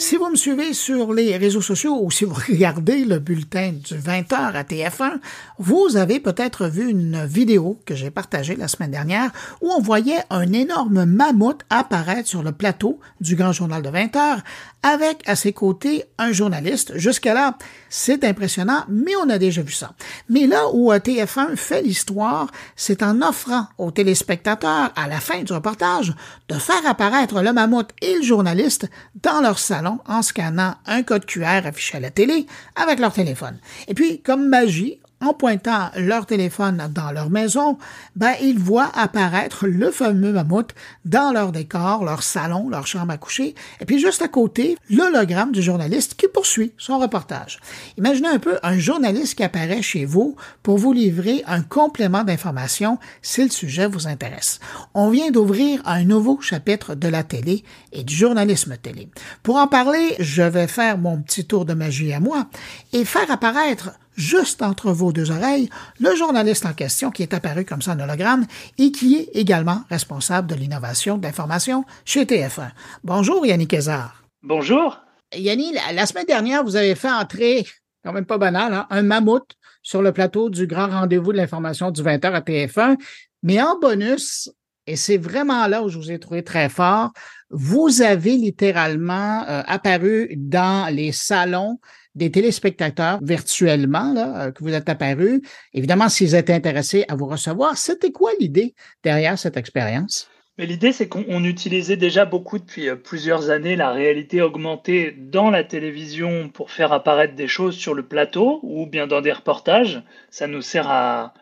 Si 0.00 0.16
vous 0.16 0.30
me 0.30 0.36
suivez 0.36 0.74
sur 0.74 1.12
les 1.12 1.36
réseaux 1.36 1.60
sociaux 1.60 1.98
ou 2.00 2.12
si 2.12 2.24
vous 2.24 2.36
regardez 2.48 3.04
le 3.04 3.18
bulletin 3.18 3.72
du 3.72 3.94
20h 3.94 4.32
à 4.32 4.62
TF1, 4.62 5.18
vous 5.58 5.96
avez 5.96 6.20
peut-être 6.20 6.68
vu 6.68 6.88
une 6.88 7.26
vidéo 7.26 7.80
que 7.84 7.96
j'ai 7.96 8.12
partagée 8.12 8.54
la 8.54 8.68
semaine 8.68 8.92
dernière 8.92 9.32
où 9.60 9.72
on 9.72 9.80
voyait 9.80 10.22
un 10.30 10.52
énorme 10.52 11.04
mammouth 11.04 11.62
apparaître 11.68 12.28
sur 12.28 12.44
le 12.44 12.52
plateau 12.52 13.00
du 13.20 13.34
grand 13.34 13.50
journal 13.50 13.82
de 13.82 13.88
20h 13.88 14.38
avec 14.84 15.28
à 15.28 15.34
ses 15.34 15.52
côtés 15.52 16.04
un 16.16 16.30
journaliste. 16.30 16.96
Jusqu'à 16.96 17.34
là, 17.34 17.58
c'est 17.88 18.22
impressionnant, 18.22 18.84
mais 18.88 19.16
on 19.16 19.28
a 19.28 19.38
déjà 19.38 19.62
vu 19.62 19.72
ça. 19.72 19.94
Mais 20.28 20.46
là 20.46 20.68
où 20.72 20.92
TF1 20.92 21.56
fait 21.56 21.82
l'histoire, 21.82 22.46
c'est 22.76 23.02
en 23.02 23.20
offrant 23.20 23.66
aux 23.78 23.90
téléspectateurs, 23.90 24.92
à 24.94 25.08
la 25.08 25.18
fin 25.18 25.42
du 25.42 25.52
reportage, 25.52 26.14
de 26.48 26.54
faire 26.54 26.86
apparaître 26.86 27.42
le 27.42 27.52
mammouth 27.52 27.90
et 28.00 28.14
le 28.14 28.22
journaliste 28.22 28.88
dans 29.24 29.40
leur 29.40 29.58
salon 29.58 29.87
en 30.06 30.22
scannant 30.22 30.74
un 30.86 31.02
code 31.02 31.26
QR 31.26 31.66
affiché 31.66 31.96
à 31.96 32.00
la 32.00 32.10
télé 32.10 32.46
avec 32.76 32.98
leur 32.98 33.12
téléphone. 33.12 33.58
Et 33.86 33.94
puis, 33.94 34.20
comme 34.20 34.48
magie, 34.48 34.98
en 35.20 35.32
pointant 35.32 35.90
leur 35.96 36.26
téléphone 36.26 36.88
dans 36.94 37.10
leur 37.10 37.30
maison, 37.30 37.78
ben, 38.16 38.34
ils 38.40 38.58
voient 38.58 38.90
apparaître 38.94 39.66
le 39.66 39.90
fameux 39.90 40.32
mammouth 40.32 40.70
dans 41.04 41.32
leur 41.32 41.52
décor, 41.52 42.04
leur 42.04 42.22
salon, 42.22 42.68
leur 42.68 42.86
chambre 42.86 43.12
à 43.12 43.16
coucher, 43.16 43.54
et 43.80 43.84
puis 43.84 43.98
juste 43.98 44.22
à 44.22 44.28
côté, 44.28 44.76
l'hologramme 44.90 45.52
du 45.52 45.62
journaliste 45.62 46.14
qui 46.14 46.28
poursuit 46.28 46.72
son 46.78 46.98
reportage. 46.98 47.58
Imaginez 47.96 48.28
un 48.28 48.38
peu 48.38 48.58
un 48.62 48.78
journaliste 48.78 49.36
qui 49.36 49.42
apparaît 49.42 49.82
chez 49.82 50.04
vous 50.04 50.36
pour 50.62 50.78
vous 50.78 50.92
livrer 50.92 51.42
un 51.46 51.62
complément 51.62 52.24
d'information 52.24 52.98
si 53.22 53.42
le 53.42 53.50
sujet 53.50 53.88
vous 53.88 54.06
intéresse. 54.06 54.60
On 54.94 55.10
vient 55.10 55.30
d'ouvrir 55.30 55.82
un 55.84 56.04
nouveau 56.04 56.40
chapitre 56.40 56.94
de 56.94 57.08
la 57.08 57.24
télé 57.24 57.64
et 57.92 58.04
du 58.04 58.14
journalisme 58.14 58.76
télé. 58.76 59.08
Pour 59.42 59.56
en 59.56 59.66
parler, 59.66 60.14
je 60.18 60.42
vais 60.42 60.68
faire 60.68 60.98
mon 60.98 61.20
petit 61.20 61.44
tour 61.44 61.64
de 61.64 61.74
magie 61.74 62.12
à 62.12 62.20
moi 62.20 62.46
et 62.92 63.04
faire 63.04 63.30
apparaître 63.30 63.90
juste 64.18 64.62
entre 64.62 64.90
vos 64.90 65.12
deux 65.12 65.30
oreilles, 65.30 65.70
le 66.00 66.14
journaliste 66.16 66.66
en 66.66 66.74
question 66.74 67.10
qui 67.10 67.22
est 67.22 67.32
apparu 67.32 67.64
comme 67.64 67.80
ça 67.80 67.92
en 67.92 68.00
hologramme 68.00 68.46
et 68.76 68.90
qui 68.90 69.16
est 69.16 69.30
également 69.34 69.84
responsable 69.88 70.48
de 70.48 70.56
l'innovation 70.56 71.16
d'information 71.16 71.84
chez 72.04 72.24
TF1. 72.24 72.70
Bonjour 73.04 73.46
Yannick 73.46 73.70
Kézard. 73.70 74.22
Bonjour. 74.42 74.98
Yannick, 75.34 75.76
la, 75.94 76.06
semaine 76.06 76.26
dernière, 76.26 76.64
vous 76.64 76.76
avez 76.76 76.94
fait 76.94 77.10
entrer, 77.10 77.66
quand 78.04 78.12
même 78.12 78.26
pas 78.26 78.38
banal, 78.38 78.74
hein, 78.74 78.86
un 78.90 79.02
mammouth 79.02 79.52
sur 79.82 80.02
le 80.02 80.12
plateau 80.12 80.50
du 80.50 80.66
grand 80.66 80.88
rendez-vous 80.88 81.32
de 81.32 81.36
l'information 81.36 81.90
du 81.90 82.02
20h 82.02 82.32
à 82.32 82.40
TF1. 82.40 82.96
Mais 83.42 83.62
en 83.62 83.78
bonus, 83.78 84.50
et 84.86 84.96
c'est 84.96 85.18
vraiment 85.18 85.66
là 85.68 85.82
où 85.82 85.88
je 85.88 85.98
vous 85.98 86.10
ai 86.10 86.18
trouvé 86.18 86.42
très 86.42 86.68
fort, 86.68 87.12
vous 87.50 88.02
avez 88.02 88.36
littéralement 88.36 89.44
euh, 89.48 89.62
apparu 89.66 90.34
dans 90.36 90.92
les 90.92 91.12
salons 91.12 91.78
des 92.18 92.30
téléspectateurs 92.30 93.18
virtuellement 93.22 94.14
euh, 94.16 94.50
que 94.50 94.62
vous 94.62 94.74
êtes 94.74 94.88
apparu. 94.88 95.40
Évidemment, 95.72 96.08
s'ils 96.08 96.34
étaient 96.34 96.52
intéressés 96.52 97.04
à 97.08 97.16
vous 97.16 97.26
recevoir, 97.26 97.78
c'était 97.78 98.12
quoi 98.12 98.32
l'idée 98.38 98.74
derrière 99.02 99.38
cette 99.38 99.56
expérience? 99.56 100.28
L'idée, 100.58 100.90
c'est 100.90 101.06
qu'on 101.06 101.44
utilisait 101.44 101.96
déjà 101.96 102.24
beaucoup 102.24 102.58
depuis 102.58 102.88
euh, 102.88 102.96
plusieurs 102.96 103.48
années 103.48 103.76
la 103.76 103.92
réalité 103.92 104.42
augmentée 104.42 105.14
dans 105.16 105.50
la 105.50 105.64
télévision 105.64 106.48
pour 106.48 106.72
faire 106.72 106.92
apparaître 106.92 107.34
des 107.34 107.48
choses 107.48 107.76
sur 107.76 107.94
le 107.94 108.06
plateau 108.06 108.60
ou 108.62 108.86
bien 108.86 109.06
dans 109.06 109.20
des 109.20 109.32
reportages. 109.32 110.02
Ça 110.30 110.48
nous 110.48 110.62
sert 110.62 110.90
à 110.90 111.32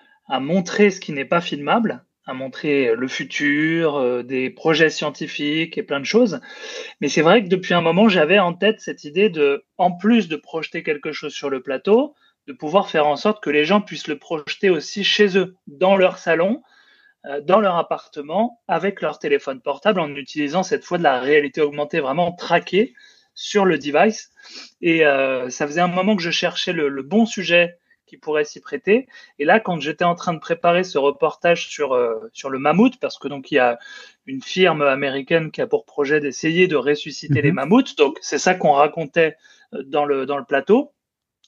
montrer 0.40 0.90
ce 0.90 1.00
qui 1.00 1.12
n'est 1.12 1.24
pas 1.24 1.40
filmable 1.40 2.04
à 2.26 2.34
montrer 2.34 2.94
le 2.96 3.08
futur, 3.08 3.96
euh, 3.96 4.22
des 4.22 4.50
projets 4.50 4.90
scientifiques 4.90 5.78
et 5.78 5.82
plein 5.82 6.00
de 6.00 6.04
choses. 6.04 6.40
Mais 7.00 7.08
c'est 7.08 7.22
vrai 7.22 7.42
que 7.42 7.48
depuis 7.48 7.72
un 7.72 7.80
moment, 7.80 8.08
j'avais 8.08 8.40
en 8.40 8.52
tête 8.52 8.80
cette 8.80 9.04
idée 9.04 9.30
de, 9.30 9.64
en 9.78 9.92
plus 9.92 10.28
de 10.28 10.36
projeter 10.36 10.82
quelque 10.82 11.12
chose 11.12 11.32
sur 11.32 11.50
le 11.50 11.62
plateau, 11.62 12.14
de 12.48 12.52
pouvoir 12.52 12.90
faire 12.90 13.06
en 13.06 13.16
sorte 13.16 13.42
que 13.42 13.50
les 13.50 13.64
gens 13.64 13.80
puissent 13.80 14.08
le 14.08 14.18
projeter 14.18 14.70
aussi 14.70 15.04
chez 15.04 15.38
eux, 15.38 15.56
dans 15.68 15.96
leur 15.96 16.18
salon, 16.18 16.62
euh, 17.26 17.40
dans 17.40 17.60
leur 17.60 17.76
appartement, 17.76 18.60
avec 18.66 19.00
leur 19.00 19.20
téléphone 19.20 19.60
portable, 19.60 20.00
en 20.00 20.14
utilisant 20.16 20.64
cette 20.64 20.84
fois 20.84 20.98
de 20.98 21.04
la 21.04 21.20
réalité 21.20 21.60
augmentée 21.60 22.00
vraiment 22.00 22.32
traquée 22.32 22.94
sur 23.34 23.64
le 23.64 23.78
device. 23.78 24.32
Et 24.80 25.06
euh, 25.06 25.48
ça 25.48 25.66
faisait 25.66 25.80
un 25.80 25.88
moment 25.88 26.16
que 26.16 26.22
je 26.22 26.30
cherchais 26.30 26.72
le, 26.72 26.88
le 26.88 27.02
bon 27.02 27.24
sujet 27.24 27.78
qui 28.06 28.16
pourrait 28.16 28.44
s'y 28.44 28.60
prêter. 28.60 29.08
Et 29.38 29.44
là, 29.44 29.60
quand 29.60 29.80
j'étais 29.80 30.04
en 30.04 30.14
train 30.14 30.32
de 30.32 30.38
préparer 30.38 30.84
ce 30.84 30.98
reportage 30.98 31.68
sur, 31.68 31.92
euh, 31.92 32.30
sur 32.32 32.50
le 32.50 32.58
mammouth, 32.58 32.98
parce 33.00 33.18
que 33.18 33.28
donc 33.28 33.50
il 33.50 33.56
y 33.56 33.58
a 33.58 33.78
une 34.26 34.42
firme 34.42 34.82
américaine 34.82 35.50
qui 35.50 35.60
a 35.60 35.66
pour 35.66 35.84
projet 35.84 36.20
d'essayer 36.20 36.68
de 36.68 36.76
ressusciter 36.76 37.42
les 37.42 37.50
mhm. 37.50 37.56
mammouths, 37.56 37.96
donc 37.96 38.18
c'est 38.20 38.38
ça 38.38 38.54
qu'on 38.54 38.72
racontait 38.72 39.36
euh, 39.74 39.82
dans 39.84 40.04
le, 40.04 40.26
dans 40.26 40.38
le 40.38 40.44
plateau. 40.44 40.92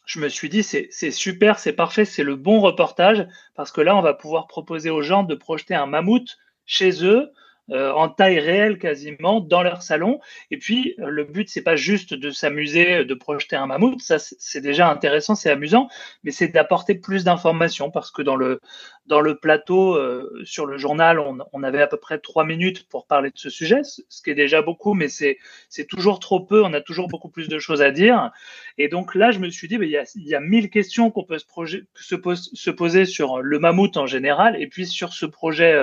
Je 0.04 0.20
me 0.20 0.28
suis 0.28 0.48
dit, 0.48 0.62
c'est 0.62 1.10
super, 1.10 1.58
c'est 1.58 1.74
parfait, 1.74 2.06
c'est 2.06 2.22
le 2.22 2.34
bon 2.34 2.60
reportage, 2.60 3.26
parce 3.54 3.70
que 3.70 3.82
là, 3.82 3.94
on 3.94 4.00
va 4.00 4.14
pouvoir 4.14 4.46
proposer 4.46 4.88
aux 4.88 5.02
gens 5.02 5.22
de 5.22 5.34
projeter 5.34 5.74
un 5.74 5.84
mammouth 5.84 6.38
chez 6.64 7.04
eux, 7.04 7.30
euh, 7.70 7.92
en 7.92 8.08
taille 8.08 8.40
réelle 8.40 8.78
quasiment 8.78 9.40
dans 9.40 9.62
leur 9.62 9.82
salon. 9.82 10.20
Et 10.50 10.56
puis 10.56 10.94
euh, 10.98 11.08
le 11.08 11.24
but 11.24 11.48
c'est 11.48 11.62
pas 11.62 11.76
juste 11.76 12.14
de 12.14 12.30
s'amuser, 12.30 13.04
de 13.04 13.14
projeter 13.14 13.56
un 13.56 13.66
mammouth, 13.66 14.00
ça 14.00 14.18
c'est 14.18 14.60
déjà 14.60 14.90
intéressant, 14.90 15.34
c'est 15.34 15.50
amusant, 15.50 15.88
mais 16.24 16.30
c'est 16.30 16.48
d'apporter 16.48 16.94
plus 16.94 17.24
d'informations 17.24 17.90
parce 17.90 18.10
que 18.10 18.22
dans 18.22 18.36
le 18.36 18.60
dans 19.06 19.20
le 19.20 19.36
plateau 19.36 19.94
euh, 19.94 20.30
sur 20.44 20.66
le 20.66 20.76
journal, 20.78 21.18
on, 21.18 21.38
on, 21.52 21.62
avait 21.62 21.80
à 21.80 21.86
peu 21.86 21.96
près 21.96 22.18
trois 22.18 22.44
minutes 22.44 22.86
pour 22.88 23.06
parler 23.06 23.30
de 23.30 23.38
ce 23.38 23.50
sujet, 23.50 23.80
ce 23.82 24.22
qui 24.22 24.30
est 24.30 24.34
déjà 24.34 24.62
beaucoup, 24.62 24.94
mais 24.94 25.08
c'est 25.08 25.38
c'est 25.68 25.86
toujours 25.86 26.20
trop 26.20 26.40
peu. 26.40 26.62
On 26.62 26.72
a 26.74 26.80
toujours 26.80 27.08
beaucoup 27.08 27.30
plus 27.30 27.48
de 27.48 27.58
choses 27.58 27.82
à 27.82 27.90
dire. 27.90 28.30
Et 28.76 28.88
donc 28.88 29.14
là, 29.14 29.30
je 29.30 29.38
me 29.38 29.50
suis 29.50 29.66
dit, 29.66 29.76
il 29.80 29.88
y 29.88 29.96
a 29.96 30.04
y 30.16 30.34
a 30.34 30.40
mille 30.40 30.70
questions 30.70 31.10
qu'on 31.10 31.24
peut 31.24 31.38
se, 31.38 31.46
se, 31.94 32.14
pose, 32.14 32.50
se 32.52 32.70
poser 32.70 33.06
sur 33.06 33.40
le 33.40 33.58
mammouth 33.58 33.96
en 33.96 34.06
général, 34.06 34.60
et 34.60 34.66
puis 34.68 34.86
sur 34.86 35.12
ce 35.12 35.26
projet 35.26 35.74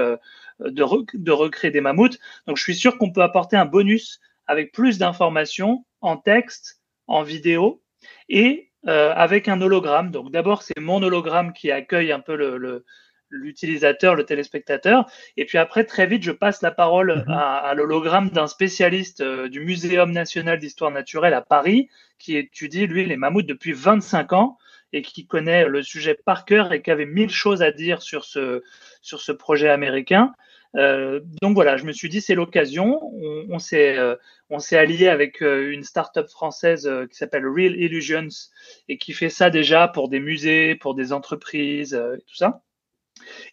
de, 0.60 0.84
de 1.18 1.32
recréer 1.32 1.72
des 1.72 1.82
mammouths. 1.82 2.20
Donc 2.48 2.58
je 2.58 2.64
suis 2.64 2.76
sûr 2.76 2.98
qu'on 2.98 3.12
peut 3.12 3.24
apporter 3.24 3.58
un 3.58 3.66
bonus 3.66 4.20
avec 4.48 4.72
plus 4.72 4.98
d'informations 4.98 5.86
en 6.02 6.18
texte, 6.18 6.82
en 7.08 7.24
vidéo 7.24 7.82
et 8.30 8.72
euh, 8.88 9.14
avec 9.16 9.48
un 9.48 9.62
hologramme. 9.62 10.12
Donc 10.12 10.32
d'abord 10.32 10.62
c'est 10.62 10.80
mon 10.80 11.02
hologramme 11.02 11.54
qui 11.54 11.72
accueille 11.72 12.12
un 12.12 12.20
peu 12.20 12.36
le, 12.36 12.86
l'utilisateur, 13.30 14.16
le 14.16 14.26
téléspectateur. 14.26 15.10
Et 15.38 15.46
puis 15.46 15.58
après, 15.58 15.84
très 15.84 16.08
vite, 16.08 16.24
je 16.24 16.32
passe 16.32 16.62
la 16.62 16.72
parole 16.72 17.24
mhm. 17.28 17.34
à, 17.34 17.74
l'hologramme 17.76 18.30
d'un 18.30 18.48
spécialiste 18.48 19.22
euh, 19.22 19.50
du 19.50 19.60
Muséum 19.60 20.12
national 20.12 20.60
d'histoire 20.60 20.92
naturelle 20.92 21.34
à 21.34 21.42
Paris, 21.42 21.90
qui 22.20 22.38
étudie, 22.38 22.88
lui, 22.88 23.06
les 23.06 23.18
mammouths 23.18 23.46
depuis 23.46 23.74
25 23.74 24.34
ans 24.34 24.58
et 24.96 25.02
qui 25.02 25.28
connaît 25.28 25.68
le 25.68 25.84
sujet 25.84 26.16
par 26.16 26.46
cœur 26.46 26.72
et 26.72 26.82
qui 26.82 26.90
avait 26.90 27.06
mille 27.06 27.30
choses 27.30 27.62
à 27.62 27.72
dire 27.72 28.02
sur 28.02 28.24
ce, 28.24 28.64
sur 29.02 29.20
ce 29.20 29.34
projet 29.34 29.68
américain. 29.68 30.34
Euh, 30.76 31.20
donc 31.42 31.54
voilà, 31.54 31.76
je 31.76 31.84
me 31.84 31.92
suis 31.92 32.08
dit 32.08 32.22
c'est 32.22 32.34
l'occasion. 32.34 33.02
On, 33.04 33.46
on 33.50 33.60
s'est 33.60 33.98
euh, 33.98 34.16
allié 34.72 35.10
avec 35.10 35.42
euh, 35.42 35.70
une 35.74 35.84
start-up 35.84 36.30
française 36.30 36.88
euh, 36.88 37.08
qui 37.08 37.18
s'appelle 37.18 37.46
Real 37.46 37.76
Illusions 37.76 38.30
et 38.88 38.98
qui 38.98 39.12
fait 39.12 39.30
ça 39.30 39.50
déjà 39.50 39.90
pour 39.90 40.08
des 40.08 40.22
musées, 40.22 40.76
pour 40.76 40.96
des 40.96 41.12
entreprises, 41.12 41.94
et 41.94 42.22
tout 42.26 42.36
ça. 42.36 42.62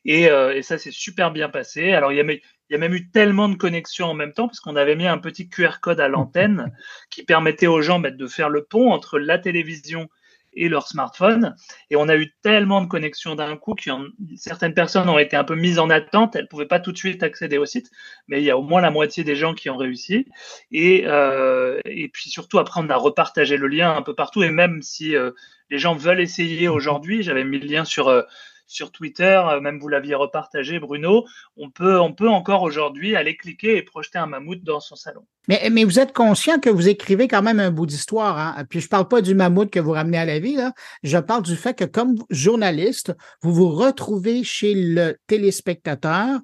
Et, 0.04 0.24
et 0.24 0.62
ça 0.62 0.78
s'est 0.78 0.90
super 0.90 1.32
bien 1.32 1.48
passé. 1.48 1.92
Alors 1.92 2.12
il 2.12 2.16
y 2.16 2.20
a, 2.20 2.24
il 2.24 2.40
y 2.70 2.74
a 2.74 2.78
même 2.78 2.94
eu 2.94 3.10
tellement 3.10 3.48
de 3.48 3.56
connexions 3.56 4.06
en 4.06 4.14
même 4.14 4.32
temps 4.32 4.46
parce 4.46 4.60
qu'on 4.60 4.76
avait 4.76 4.96
mis 4.96 5.06
un 5.06 5.18
petit 5.18 5.48
QR 5.48 5.80
code 5.80 6.00
à 6.00 6.08
l'antenne 6.08 6.72
qui 7.10 7.24
permettait 7.24 7.68
aux 7.68 7.80
gens 7.80 7.98
bah, 7.98 8.10
de 8.10 8.26
faire 8.26 8.48
le 8.48 8.64
pont 8.64 8.92
entre 8.92 9.18
la 9.18 9.38
télévision 9.38 10.08
et 10.54 10.68
leur 10.68 10.88
smartphone. 10.88 11.54
Et 11.90 11.96
on 11.96 12.08
a 12.08 12.16
eu 12.16 12.32
tellement 12.42 12.82
de 12.82 12.86
connexions 12.86 13.34
d'un 13.34 13.56
coup 13.56 13.74
que 13.74 13.90
certaines 14.36 14.74
personnes 14.74 15.08
ont 15.08 15.18
été 15.18 15.36
un 15.36 15.44
peu 15.44 15.54
mises 15.54 15.78
en 15.78 15.90
attente. 15.90 16.36
Elles 16.36 16.42
ne 16.42 16.48
pouvaient 16.48 16.66
pas 16.66 16.80
tout 16.80 16.92
de 16.92 16.98
suite 16.98 17.22
accéder 17.22 17.58
au 17.58 17.66
site, 17.66 17.90
mais 18.28 18.40
il 18.40 18.44
y 18.44 18.50
a 18.50 18.58
au 18.58 18.62
moins 18.62 18.80
la 18.80 18.90
moitié 18.90 19.24
des 19.24 19.36
gens 19.36 19.54
qui 19.54 19.70
ont 19.70 19.76
réussi. 19.76 20.26
Et, 20.70 21.04
euh, 21.06 21.80
et 21.84 22.08
puis 22.08 22.30
surtout, 22.30 22.58
après, 22.58 22.80
on 22.82 22.88
a 22.90 22.96
repartagé 22.96 23.56
le 23.56 23.66
lien 23.66 23.94
un 23.94 24.02
peu 24.02 24.14
partout. 24.14 24.42
Et 24.42 24.50
même 24.50 24.82
si 24.82 25.16
euh, 25.16 25.30
les 25.70 25.78
gens 25.78 25.94
veulent 25.94 26.20
essayer 26.20 26.68
aujourd'hui, 26.68 27.22
j'avais 27.22 27.44
mis 27.44 27.58
le 27.58 27.66
lien 27.66 27.84
sur, 27.84 28.08
euh, 28.08 28.22
sur 28.66 28.90
Twitter, 28.90 29.40
euh, 29.46 29.60
même 29.60 29.78
vous 29.78 29.88
l'aviez 29.88 30.14
repartagé, 30.14 30.78
Bruno, 30.78 31.24
on 31.56 31.70
peut, 31.70 31.98
encore 31.98 32.62
aujourd'hui 32.62 33.16
aller 33.16 33.36
cliquer 33.36 33.76
et 33.76 33.82
projeter 33.82 34.18
un 34.18 34.26
mammouth 34.26 34.62
dans 34.62 34.80
son 34.80 34.96
salon. 34.96 35.24
Mais, 35.48 35.84
vous 35.84 35.98
êtes 35.98 36.12
conscient 36.12 36.60
que 36.60 36.70
vous 36.70 36.88
écrivez 36.88 37.26
quand 37.26 37.42
même 37.42 37.58
un 37.58 37.72
bout 37.72 37.86
d'histoire. 37.86 38.38
Hein? 38.38 38.64
Puis 38.70 38.80
je 38.80 38.88
parle 38.88 39.08
pas 39.08 39.20
du 39.20 39.34
mammouth 39.34 39.70
que 39.70 39.80
vous 39.80 39.90
ramenez 39.90 40.18
à 40.18 40.24
la 40.24 40.38
vie, 40.38 40.56
je 41.02 41.18
parle 41.18 41.42
du 41.42 41.56
fait 41.56 41.74
que 41.74 41.84
comme 41.84 42.14
journaliste, 42.30 43.12
vous 43.42 43.52
vous 43.52 43.70
retrouvez 43.70 44.44
chez 44.44 44.74
le 44.74 45.16
téléspectateur 45.26 46.38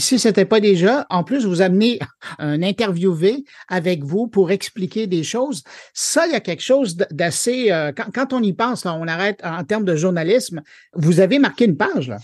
si 0.00 0.18
ce 0.18 0.28
n'était 0.28 0.44
pas 0.44 0.60
déjà, 0.60 1.06
en 1.10 1.24
plus, 1.24 1.44
vous 1.44 1.60
amenez 1.60 1.98
un 2.38 2.62
interviewé 2.62 3.44
avec 3.68 4.02
vous 4.04 4.26
pour 4.26 4.50
expliquer 4.50 5.06
des 5.06 5.22
choses. 5.22 5.62
Ça, 5.92 6.26
il 6.26 6.32
y 6.32 6.36
a 6.36 6.40
quelque 6.40 6.62
chose 6.62 6.96
d'assez... 7.10 7.70
Euh, 7.70 7.92
quand, 7.92 8.32
on 8.32 8.42
y 8.42 8.52
pense, 8.52 8.86
on 8.86 9.06
arrête 9.06 9.40
en 9.44 9.64
termes 9.64 9.84
de 9.84 9.96
journalisme, 9.96 10.62
vous 10.94 11.20
avez 11.20 11.38
marqué 11.38 11.64
une 11.64 11.76
page. 11.76 12.08
là. 12.08 12.18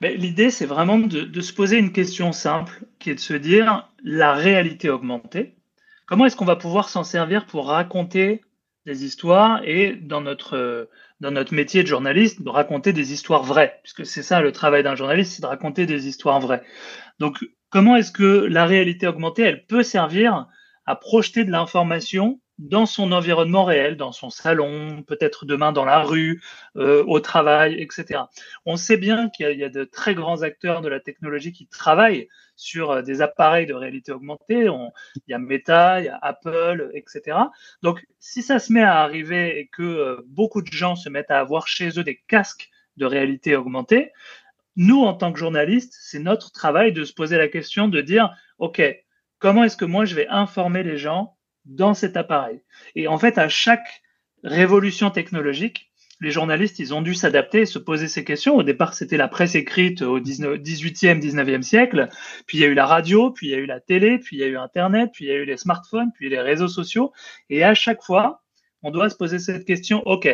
L'idée, 0.00 0.50
c'est 0.50 0.66
vraiment 0.66 0.98
de, 0.98 1.40
se 1.40 1.52
poser 1.52 1.76
une 1.76 1.92
question 1.92 2.32
simple, 2.32 2.84
qui 2.98 3.10
est 3.10 3.16
de 3.16 3.20
se 3.20 3.34
dire 3.34 3.86
la 4.02 4.32
réalité 4.32 4.88
augmentée. 4.88 5.56
comment 6.06 6.24
est-ce 6.24 6.36
qu'on 6.36 6.46
va 6.46 6.56
pouvoir 6.56 6.88
s'en 6.88 7.04
servir 7.04 7.44
pour 7.44 7.66
raconter 7.66 8.40
des 8.86 9.04
histoires 9.04 9.60
et 9.64 9.94
dans 9.94 10.20
notre, 10.20 10.88
dans 11.20 11.30
notre 11.30 11.54
métier 11.54 11.82
de 11.82 11.88
journaliste, 11.88 12.42
de 12.42 12.48
raconter 12.48 12.92
des 12.92 13.12
histoires 13.12 13.42
vraies, 13.42 13.78
puisque 13.82 14.06
c'est 14.06 14.22
ça 14.22 14.40
le 14.40 14.52
travail 14.52 14.82
d'un 14.82 14.94
journaliste, 14.94 15.32
c'est 15.34 15.42
de 15.42 15.46
raconter 15.46 15.86
des 15.86 16.08
histoires 16.08 16.40
vraies. 16.40 16.62
Donc, 17.18 17.44
comment 17.68 17.96
est-ce 17.96 18.12
que 18.12 18.46
la 18.46 18.64
réalité 18.64 19.06
augmentée, 19.06 19.42
elle 19.42 19.66
peut 19.66 19.82
servir 19.82 20.46
à 20.86 20.96
projeter 20.96 21.44
de 21.44 21.50
l'information 21.50 22.40
dans 22.60 22.84
son 22.84 23.12
environnement 23.12 23.64
réel, 23.64 23.96
dans 23.96 24.12
son 24.12 24.28
salon, 24.28 25.02
peut-être 25.02 25.46
demain 25.46 25.72
dans 25.72 25.86
la 25.86 26.00
rue, 26.00 26.42
euh, 26.76 27.02
au 27.06 27.18
travail, 27.18 27.80
etc. 27.80 28.20
On 28.66 28.76
sait 28.76 28.98
bien 28.98 29.30
qu'il 29.30 29.58
y, 29.58 29.64
a 29.64 29.70
de 29.70 29.84
très 29.84 30.14
grands 30.14 30.42
acteurs 30.42 30.82
de 30.82 30.88
la 30.88 31.00
technologie 31.00 31.52
qui 31.52 31.66
travaillent 31.66 32.28
sur 32.56 32.90
euh, 32.90 33.02
des 33.02 33.22
appareils 33.22 33.66
de 33.66 33.72
réalité 33.72 34.12
augmentée. 34.12 34.66
il 34.66 35.30
y 35.30 35.34
a 35.34 35.38
Meta, 35.38 36.00
il 36.00 36.06
y 36.06 36.08
a 36.08 36.18
Apple, 36.20 36.90
etc. 36.92 37.38
Donc, 37.82 38.04
si 38.18 38.42
ça 38.42 38.58
se 38.58 38.72
met 38.72 38.82
à 38.82 39.00
arriver 39.00 39.58
et 39.58 39.68
que 39.68 39.82
euh, 39.82 40.22
beaucoup 40.26 40.60
de 40.60 40.70
gens 40.70 40.96
se 40.96 41.08
mettent 41.08 41.30
à 41.30 41.40
avoir 41.40 41.66
chez 41.66 41.98
eux 41.98 42.04
des 42.04 42.20
casques 42.28 42.68
de 42.98 43.06
réalité 43.06 43.56
augmentée, 43.56 44.12
nous, 44.76 45.00
en 45.02 45.14
tant 45.14 45.32
que 45.32 45.38
journalistes, 45.38 45.96
c'est 45.98 46.18
notre 46.18 46.52
travail 46.52 46.92
de 46.92 47.04
se 47.04 47.14
poser 47.14 47.38
la 47.38 47.48
question 47.48 47.88
de 47.88 48.02
dire, 48.02 48.34
OK, 48.58 48.82
comment 49.38 49.64
est-ce 49.64 49.78
que 49.78 49.86
moi 49.86 50.04
je 50.04 50.14
vais 50.14 50.28
informer 50.28 50.82
les 50.82 50.98
gens 50.98 51.36
dans 51.70 51.94
cet 51.94 52.16
appareil. 52.16 52.60
Et 52.94 53.08
en 53.08 53.18
fait, 53.18 53.38
à 53.38 53.48
chaque 53.48 54.02
révolution 54.44 55.10
technologique, 55.10 55.90
les 56.20 56.30
journalistes, 56.30 56.78
ils 56.78 56.92
ont 56.92 57.00
dû 57.00 57.14
s'adapter 57.14 57.60
et 57.60 57.66
se 57.66 57.78
poser 57.78 58.06
ces 58.06 58.24
questions. 58.24 58.54
Au 58.56 58.62
départ, 58.62 58.92
c'était 58.92 59.16
la 59.16 59.28
presse 59.28 59.54
écrite 59.54 60.02
au 60.02 60.20
18e, 60.20 61.18
19e 61.18 61.62
siècle. 61.62 62.08
Puis 62.46 62.58
il 62.58 62.60
y 62.60 62.64
a 62.64 62.66
eu 62.66 62.74
la 62.74 62.84
radio, 62.84 63.30
puis 63.30 63.46
il 63.46 63.50
y 63.50 63.54
a 63.54 63.58
eu 63.58 63.64
la 63.64 63.80
télé, 63.80 64.18
puis 64.18 64.36
il 64.36 64.40
y 64.40 64.42
a 64.42 64.46
eu 64.46 64.58
Internet, 64.58 65.10
puis 65.14 65.24
il 65.24 65.28
y 65.28 65.30
a 65.30 65.36
eu 65.36 65.46
les 65.46 65.56
smartphones, 65.56 66.10
puis 66.14 66.28
les 66.28 66.40
réseaux 66.40 66.68
sociaux. 66.68 67.12
Et 67.48 67.64
à 67.64 67.72
chaque 67.72 68.02
fois, 68.02 68.42
on 68.82 68.90
doit 68.90 69.08
se 69.08 69.16
poser 69.16 69.38
cette 69.38 69.64
question. 69.64 70.02
OK, 70.06 70.26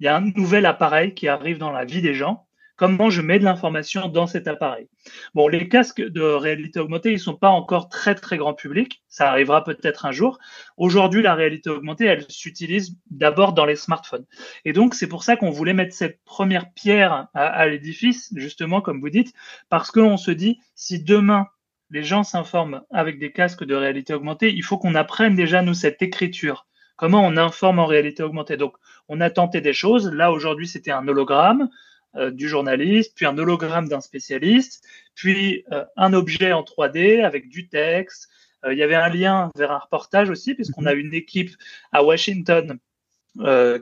il 0.00 0.04
y 0.04 0.08
a 0.08 0.16
un 0.16 0.32
nouvel 0.34 0.64
appareil 0.64 1.12
qui 1.12 1.28
arrive 1.28 1.58
dans 1.58 1.72
la 1.72 1.84
vie 1.84 2.00
des 2.00 2.14
gens 2.14 2.46
comment 2.76 3.10
je 3.10 3.22
mets 3.22 3.38
de 3.38 3.44
l'information 3.44 4.08
dans 4.08 4.26
cet 4.26 4.48
appareil. 4.48 4.88
Bon, 5.34 5.48
les 5.48 5.68
casques 5.68 6.02
de 6.02 6.22
réalité 6.22 6.80
augmentée, 6.80 7.12
ils 7.12 7.20
sont 7.20 7.36
pas 7.36 7.50
encore 7.50 7.88
très 7.88 8.14
très 8.14 8.36
grand 8.36 8.54
public. 8.54 9.02
Ça 9.08 9.30
arrivera 9.30 9.62
peut-être 9.64 10.06
un 10.06 10.12
jour. 10.12 10.38
Aujourd'hui, 10.76 11.22
la 11.22 11.34
réalité 11.34 11.70
augmentée, 11.70 12.06
elle 12.06 12.24
s'utilise 12.28 12.96
d'abord 13.10 13.52
dans 13.52 13.64
les 13.64 13.76
smartphones. 13.76 14.26
Et 14.64 14.72
donc, 14.72 14.94
c'est 14.94 15.08
pour 15.08 15.22
ça 15.24 15.36
qu'on 15.36 15.50
voulait 15.50 15.74
mettre 15.74 15.94
cette 15.94 16.22
première 16.24 16.72
pierre 16.72 17.28
à, 17.34 17.66
l'édifice, 17.66 18.32
justement, 18.34 18.80
comme 18.80 19.00
vous 19.00 19.10
dites, 19.10 19.32
parce 19.68 19.90
qu'on 19.90 20.16
se 20.16 20.30
dit, 20.30 20.58
si 20.74 21.02
demain 21.02 21.46
les 21.90 22.02
gens 22.02 22.24
s'informent 22.24 22.82
avec 22.90 23.18
des 23.18 23.30
casques 23.30 23.64
de 23.64 23.74
réalité 23.74 24.14
augmentée, 24.14 24.52
il 24.52 24.62
faut 24.64 24.78
qu'on 24.78 24.94
apprenne 24.94 25.36
déjà 25.36 25.62
nous 25.62 25.74
cette 25.74 26.02
écriture. 26.02 26.66
Comment 26.96 27.24
on 27.24 27.36
informe 27.36 27.78
en 27.78 27.86
réalité 27.86 28.22
augmentée. 28.22 28.56
Donc, 28.56 28.74
on 29.08 29.20
a 29.20 29.30
tenté 29.30 29.60
des 29.60 29.72
choses. 29.72 30.10
Là, 30.10 30.32
aujourd'hui, 30.32 30.66
c'était 30.66 30.92
un 30.92 31.06
hologramme. 31.06 31.68
Euh, 32.16 32.30
du 32.30 32.48
journaliste, 32.48 33.12
puis 33.16 33.26
un 33.26 33.36
hologramme 33.38 33.88
d'un 33.88 34.00
spécialiste, 34.00 34.86
puis 35.16 35.64
euh, 35.72 35.84
un 35.96 36.12
objet 36.12 36.52
en 36.52 36.62
3D 36.62 37.24
avec 37.24 37.48
du 37.48 37.68
texte. 37.68 38.28
Euh, 38.64 38.72
il 38.72 38.78
y 38.78 38.84
avait 38.84 38.94
un 38.94 39.08
lien 39.08 39.50
vers 39.56 39.72
un 39.72 39.78
reportage 39.78 40.30
aussi, 40.30 40.54
puisqu'on 40.54 40.86
a 40.86 40.94
mhm. 40.94 41.00
une 41.00 41.14
équipe 41.14 41.50
à 41.90 42.04
Washington 42.04 42.78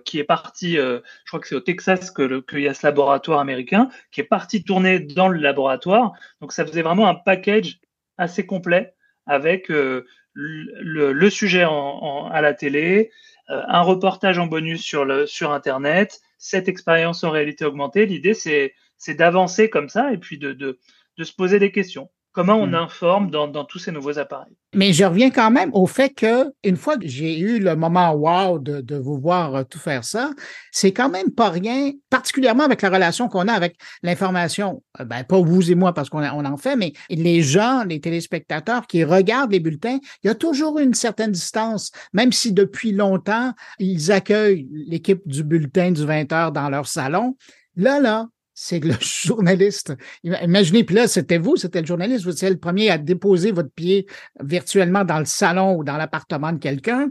qui 0.06 0.18
est 0.18 0.24
partie, 0.24 0.76
je 0.76 1.02
crois 1.26 1.38
que 1.38 1.46
c'est 1.46 1.54
au 1.54 1.60
Texas 1.60 2.10
qu'il 2.10 2.60
y 2.60 2.68
a 2.68 2.72
ce 2.72 2.86
laboratoire 2.86 3.38
américain, 3.38 3.90
qui 4.10 4.22
est 4.22 4.24
parti 4.24 4.64
tourner 4.64 4.98
dans 4.98 5.28
le 5.28 5.38
laboratoire. 5.38 6.14
Donc 6.40 6.54
ça 6.54 6.64
faisait 6.64 6.80
vraiment 6.80 7.06
un 7.06 7.14
package 7.14 7.78
assez 8.16 8.46
complet 8.46 8.94
avec 9.26 9.68
le, 9.68 10.06
le, 10.32 11.28
sujet 11.28 11.66
en, 11.66 12.30
à 12.32 12.40
la 12.40 12.54
télé, 12.54 13.10
un 13.48 13.82
reportage 13.82 14.38
en 14.38 14.46
bonus 14.46 14.82
sur, 14.82 15.52
Internet, 15.52 16.20
cette 16.38 16.68
expérience 16.68 17.24
en 17.24 17.30
réalité 17.30 17.64
augmentée. 17.64 18.06
L'idée, 18.06 18.34
c'est, 18.34 18.74
d'avancer 19.08 19.68
comme 19.68 19.88
ça 19.88 20.12
et 20.12 20.18
puis 20.18 20.38
de, 20.38 20.78
se 21.20 21.32
poser 21.32 21.58
des 21.58 21.72
questions. 21.72 22.10
Comment 22.32 22.54
on 22.54 22.68
hmm. 22.68 22.74
informe 22.74 23.30
dans, 23.30 23.64
tous 23.64 23.78
ces 23.78 23.92
nouveaux 23.92 24.18
appareils? 24.18 24.56
Mais 24.74 24.94
je 24.94 25.04
reviens 25.04 25.30
quand 25.30 25.50
même 25.50 25.70
au 25.74 25.86
fait 25.86 26.08
que, 26.08 26.50
une 26.64 26.76
fois 26.76 26.96
que 26.96 27.06
j'ai 27.06 27.38
eu 27.38 27.58
le 27.58 27.76
moment 27.76 28.12
wow 28.12 28.58
de, 28.58 28.96
vous 28.96 29.20
voir 29.20 29.54
euh, 29.54 29.64
tout 29.64 29.78
faire 29.78 30.02
ça, 30.02 30.30
c'est 30.70 30.92
quand 30.92 31.10
même 31.10 31.30
pas 31.30 31.50
rien, 31.50 31.92
particulièrement 32.08 32.64
avec 32.64 32.80
la 32.80 32.88
relation 32.88 33.28
qu'on 33.28 33.48
a 33.48 33.52
avec 33.52 33.76
l'information. 34.02 34.82
Euh, 34.98 35.04
ben, 35.04 35.24
pas 35.24 35.38
vous 35.40 35.70
et 35.70 35.74
moi 35.74 35.92
parce 35.92 36.08
qu'on 36.08 36.22
on 36.22 36.44
en 36.46 36.56
fait, 36.56 36.74
mais 36.74 36.94
les 37.10 37.42
gens, 37.42 37.84
les 37.84 38.00
téléspectateurs 38.00 38.86
qui 38.86 39.04
regardent 39.04 39.52
les 39.52 39.60
bulletins, 39.60 39.98
il 40.24 40.28
y 40.28 40.30
a 40.30 40.34
toujours 40.34 40.78
une 40.78 40.94
certaine 40.94 41.32
distance, 41.32 41.92
même 42.14 42.32
si 42.32 42.52
depuis 42.52 42.92
longtemps, 42.92 43.52
ils 43.78 44.10
accueillent 44.10 44.68
l'équipe 44.72 45.20
du 45.26 45.44
bulletin 45.44 45.90
du 45.90 46.06
20 46.06 46.32
heures 46.32 46.52
dans 46.52 46.70
leur 46.70 46.86
salon. 46.86 47.36
Là, 47.76 48.00
là, 48.00 48.26
c'est 48.62 48.78
le 48.78 48.94
journaliste. 49.00 49.92
Imaginez, 50.22 50.84
puis 50.84 50.94
là, 50.94 51.08
c'était 51.08 51.38
vous, 51.38 51.56
c'était 51.56 51.80
le 51.80 51.86
journaliste, 51.86 52.24
vous 52.24 52.30
étiez 52.30 52.48
le 52.48 52.58
premier 52.58 52.90
à 52.90 52.98
déposer 52.98 53.50
votre 53.50 53.72
pied 53.72 54.06
virtuellement 54.40 55.04
dans 55.04 55.18
le 55.18 55.24
salon 55.24 55.74
ou 55.74 55.84
dans 55.84 55.96
l'appartement 55.96 56.52
de 56.52 56.58
quelqu'un. 56.58 57.10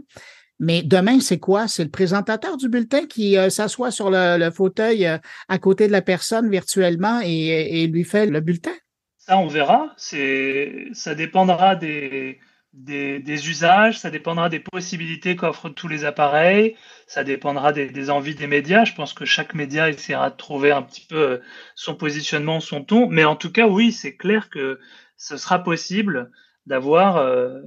Mais 0.58 0.82
demain, 0.82 1.20
c'est 1.20 1.38
quoi? 1.38 1.68
C'est 1.68 1.84
le 1.84 1.90
présentateur 1.90 2.56
du 2.56 2.68
bulletin 2.68 3.06
qui 3.06 3.36
euh, 3.36 3.50
s'assoit 3.50 3.90
sur 3.90 4.10
le, 4.10 4.50
fauteuil 4.50 5.06
euh, 5.06 5.18
à 5.48 5.58
côté 5.58 5.88
de 5.88 5.92
la 5.92 6.02
personne 6.02 6.48
virtuellement 6.48 7.20
et, 7.22 7.82
et 7.82 7.86
lui 7.86 8.04
fait 8.04 8.26
le 8.26 8.40
bulletin? 8.40 8.72
Ça, 9.18 9.36
on 9.38 9.46
verra. 9.46 9.94
Ça 9.98 11.14
dépendra 11.14 11.76
des, 11.76 12.38
des, 12.72 13.48
usages, 13.48 13.98
ça 13.98 14.10
dépendra 14.10 14.48
des 14.48 14.60
possibilités 14.60 15.36
qu'offrent 15.36 15.68
tous 15.68 15.88
les 15.88 16.04
appareils, 16.04 16.76
ça 17.06 17.22
dépendra 17.22 17.72
des, 17.72 18.10
envies 18.10 18.34
des 18.34 18.46
médias. 18.46 18.84
Je 18.84 18.94
pense 18.94 19.12
que 19.12 19.24
chaque 19.24 19.54
média 19.54 19.88
essaiera 19.88 20.30
de 20.30 20.36
trouver 20.36 20.72
un 20.72 20.82
petit 20.82 21.06
peu 21.06 21.16
euh, 21.16 21.38
son 21.74 21.94
positionnement, 21.94 22.60
son 22.60 22.82
ton. 22.82 23.08
Mais 23.08 23.24
en 23.24 23.36
tout 23.36 23.52
cas, 23.52 23.66
oui, 23.66 23.92
c'est 23.92 24.16
clair 24.16 24.48
que 24.48 24.80
ce 25.16 25.36
sera 25.36 25.62
possible 25.62 26.30
d'avoir 26.66 27.18
euh, 27.18 27.60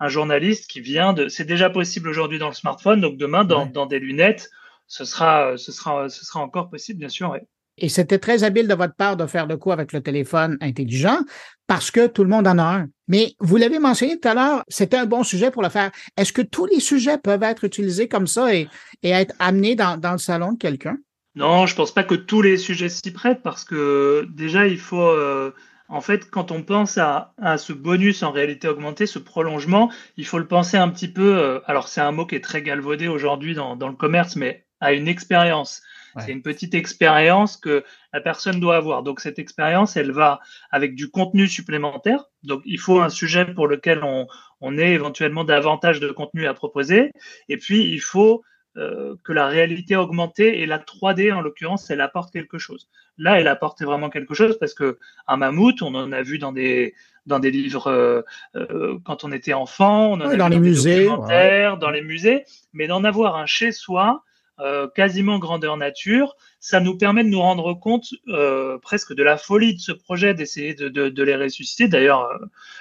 un 0.00 0.08
journaliste 0.08 0.68
qui 0.70 0.80
vient 0.80 1.12
de. 1.12 1.28
C'est 1.28 1.44
déjà 1.44 1.70
possible 1.70 2.08
aujourd'hui 2.08 2.38
dans 2.38 2.48
le 2.48 2.54
smartphone, 2.54 3.00
donc 3.00 3.16
demain 3.16 3.44
dans, 3.44 3.66
dans 3.66 3.86
des 3.86 4.00
lunettes, 4.00 4.50
ce 4.88 5.04
sera, 5.04 5.56
ce 5.56 5.70
sera, 5.70 6.08
ce 6.08 6.24
sera 6.24 6.40
encore 6.40 6.70
possible, 6.70 6.98
bien 6.98 7.08
sûr. 7.08 7.36
Et 7.80 7.88
c'était 7.88 8.18
très 8.18 8.44
habile 8.44 8.68
de 8.68 8.74
votre 8.74 8.94
part 8.94 9.16
de 9.16 9.26
faire 9.26 9.46
de 9.46 9.54
quoi 9.54 9.74
avec 9.74 9.92
le 9.92 10.00
téléphone 10.00 10.58
intelligent 10.60 11.20
parce 11.66 11.90
que 11.90 12.06
tout 12.06 12.24
le 12.24 12.30
monde 12.30 12.48
en 12.48 12.58
a 12.58 12.62
un. 12.62 12.86
Mais 13.06 13.34
vous 13.38 13.56
l'avez 13.56 13.78
mentionné 13.78 14.18
tout 14.18 14.28
à 14.28 14.34
l'heure, 14.34 14.64
c'était 14.68 14.96
un 14.96 15.06
bon 15.06 15.22
sujet 15.22 15.50
pour 15.50 15.62
le 15.62 15.68
faire. 15.68 15.90
Est-ce 16.16 16.32
que 16.32 16.42
tous 16.42 16.66
les 16.66 16.80
sujets 16.80 17.18
peuvent 17.18 17.42
être 17.42 17.64
utilisés 17.64 18.08
comme 18.08 18.26
ça 18.26 18.52
et, 18.54 18.68
être 19.02 19.34
amenés 19.38 19.76
dans, 19.76 20.00
le 20.12 20.18
salon 20.18 20.52
de 20.52 20.58
quelqu'un? 20.58 20.96
Non, 21.34 21.66
je 21.66 21.76
pense 21.76 21.92
pas 21.92 22.04
que 22.04 22.14
tous 22.14 22.42
les 22.42 22.56
sujets 22.56 22.88
s'y 22.88 23.12
prêtent 23.12 23.42
parce 23.42 23.64
que 23.64 24.26
déjà, 24.30 24.66
il 24.66 24.78
faut, 24.78 25.08
euh, 25.08 25.52
en 25.88 26.00
fait, 26.00 26.30
quand 26.30 26.50
on 26.50 26.62
pense 26.62 26.98
à, 26.98 27.34
ce 27.58 27.72
bonus 27.72 28.22
en 28.22 28.32
réalité 28.32 28.66
augmentée, 28.66 29.06
ce 29.06 29.18
prolongement, 29.18 29.92
il 30.16 30.26
faut 30.26 30.38
le 30.38 30.48
penser 30.48 30.78
un 30.78 30.88
petit 30.88 31.08
peu, 31.08 31.36
euh, 31.36 31.60
alors 31.66 31.88
c'est 31.88 32.00
un 32.00 32.12
mot 32.12 32.26
qui 32.26 32.34
est 32.34 32.44
très 32.44 32.62
galvaudé 32.62 33.08
aujourd'hui 33.08 33.54
dans 33.54 33.76
le 33.76 33.94
commerce, 33.94 34.36
mais 34.36 34.64
à 34.80 34.92
une 34.92 35.08
expérience. 35.08 35.82
C'est 36.18 36.32
une 36.32 36.42
petite 36.42 36.74
expérience 36.74 37.56
que 37.56 37.84
la 38.12 38.20
personne 38.20 38.60
doit 38.60 38.76
avoir. 38.76 39.02
Donc 39.02 39.20
cette 39.20 39.38
expérience, 39.38 39.96
elle 39.96 40.12
va 40.12 40.40
avec 40.70 40.94
du 40.94 41.10
contenu 41.10 41.46
supplémentaire. 41.46 42.24
Donc 42.42 42.62
il 42.64 42.78
faut 42.78 43.00
un 43.00 43.08
sujet 43.08 43.44
pour 43.44 43.66
lequel 43.66 44.02
on, 44.02 44.26
on 44.60 44.78
ait 44.78 44.92
éventuellement 44.92 45.44
davantage 45.44 46.00
de 46.00 46.10
contenu 46.10 46.46
à 46.46 46.54
proposer. 46.54 47.12
Et 47.48 47.56
puis 47.56 47.84
il 47.84 48.00
faut 48.00 48.42
euh, 48.78 49.16
que 49.24 49.32
la 49.32 49.48
réalité 49.48 49.96
augmentée 49.96 50.60
et 50.60 50.66
la 50.66 50.78
3D 50.78 51.32
en 51.32 51.40
l'occurrence, 51.40 51.90
elle 51.90 52.00
apporte 52.00 52.32
quelque 52.32 52.58
chose. 52.58 52.88
Là, 53.16 53.40
elle 53.40 53.48
apporte 53.48 53.82
vraiment 53.82 54.08
quelque 54.08 54.34
chose 54.34 54.56
parce 54.58 54.72
que 54.72 54.98
un 55.26 55.36
mammouth, 55.36 55.82
on 55.82 55.94
en 55.96 56.12
a 56.12 56.22
vu 56.22 56.38
dans 56.38 56.52
des 56.52 56.94
dans 57.26 57.40
des 57.40 57.50
livres 57.50 57.88
euh, 57.88 58.22
euh, 58.54 58.98
quand 59.04 59.24
on 59.24 59.32
était 59.32 59.52
enfant, 59.52 60.12
on 60.12 60.20
en 60.20 60.20
a 60.20 60.36
dans 60.36 60.48
les 60.48 60.60
musées, 60.60 61.08
dans 61.08 61.90
les 61.90 62.02
musées, 62.02 62.44
mais 62.72 62.86
d'en 62.86 63.02
avoir 63.02 63.34
un 63.36 63.46
chez 63.46 63.72
soi, 63.72 64.22
euh, 64.60 64.88
quasiment 64.88 65.38
grandeur 65.38 65.76
nature, 65.76 66.36
ça 66.58 66.80
nous 66.80 66.98
permet 66.98 67.22
de 67.22 67.28
nous 67.28 67.40
rendre 67.40 67.74
compte 67.74 68.06
euh, 68.26 68.76
presque 68.78 69.14
de 69.14 69.22
la 69.22 69.36
folie 69.36 69.76
de 69.76 69.80
ce 69.80 69.92
projet, 69.92 70.34
d'essayer 70.34 70.74
de, 70.74 70.88
de, 70.88 71.08
de, 71.08 71.22
les 71.22 71.36
ressusciter. 71.36 71.86
D'ailleurs, 71.86 72.24
euh, 72.24 72.38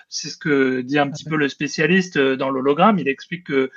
c'est 0.10 0.30
ce 0.30 0.38
que 0.38 0.82
dit 0.82 0.98
un 0.98 1.10
petit 1.10 1.26
peu 1.26 1.36
le 1.36 1.48
spécialiste 1.48 2.18
dans 2.18 2.50
l'hologramme. 2.50 2.98
Il 2.98 3.08
explique 3.08 3.46
que, 3.46 3.70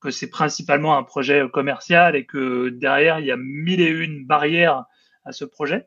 que 0.00 0.10
c'est 0.10 0.28
principalement 0.28 0.98
un 0.98 1.04
projet 1.04 1.44
commercial 1.52 2.16
et 2.16 2.26
que 2.26 2.70
derrière, 2.70 3.20
il 3.20 3.26
y 3.26 3.30
a 3.30 3.36
mille 3.36 3.80
et 3.80 3.90
une 3.90 4.26
barrières 4.26 4.84
à 5.24 5.30
ce 5.30 5.44
projet. 5.44 5.86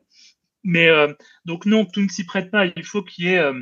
Mais 0.64 0.88
donc 1.44 1.66
non, 1.66 1.84
tout 1.84 2.00
ne 2.00 2.08
s'y 2.08 2.24
prête 2.24 2.50
pas. 2.50 2.66
Il 2.66 2.84
faut 2.84 3.02
qu'il 3.02 3.26
y 3.26 3.34
ait 3.34 3.52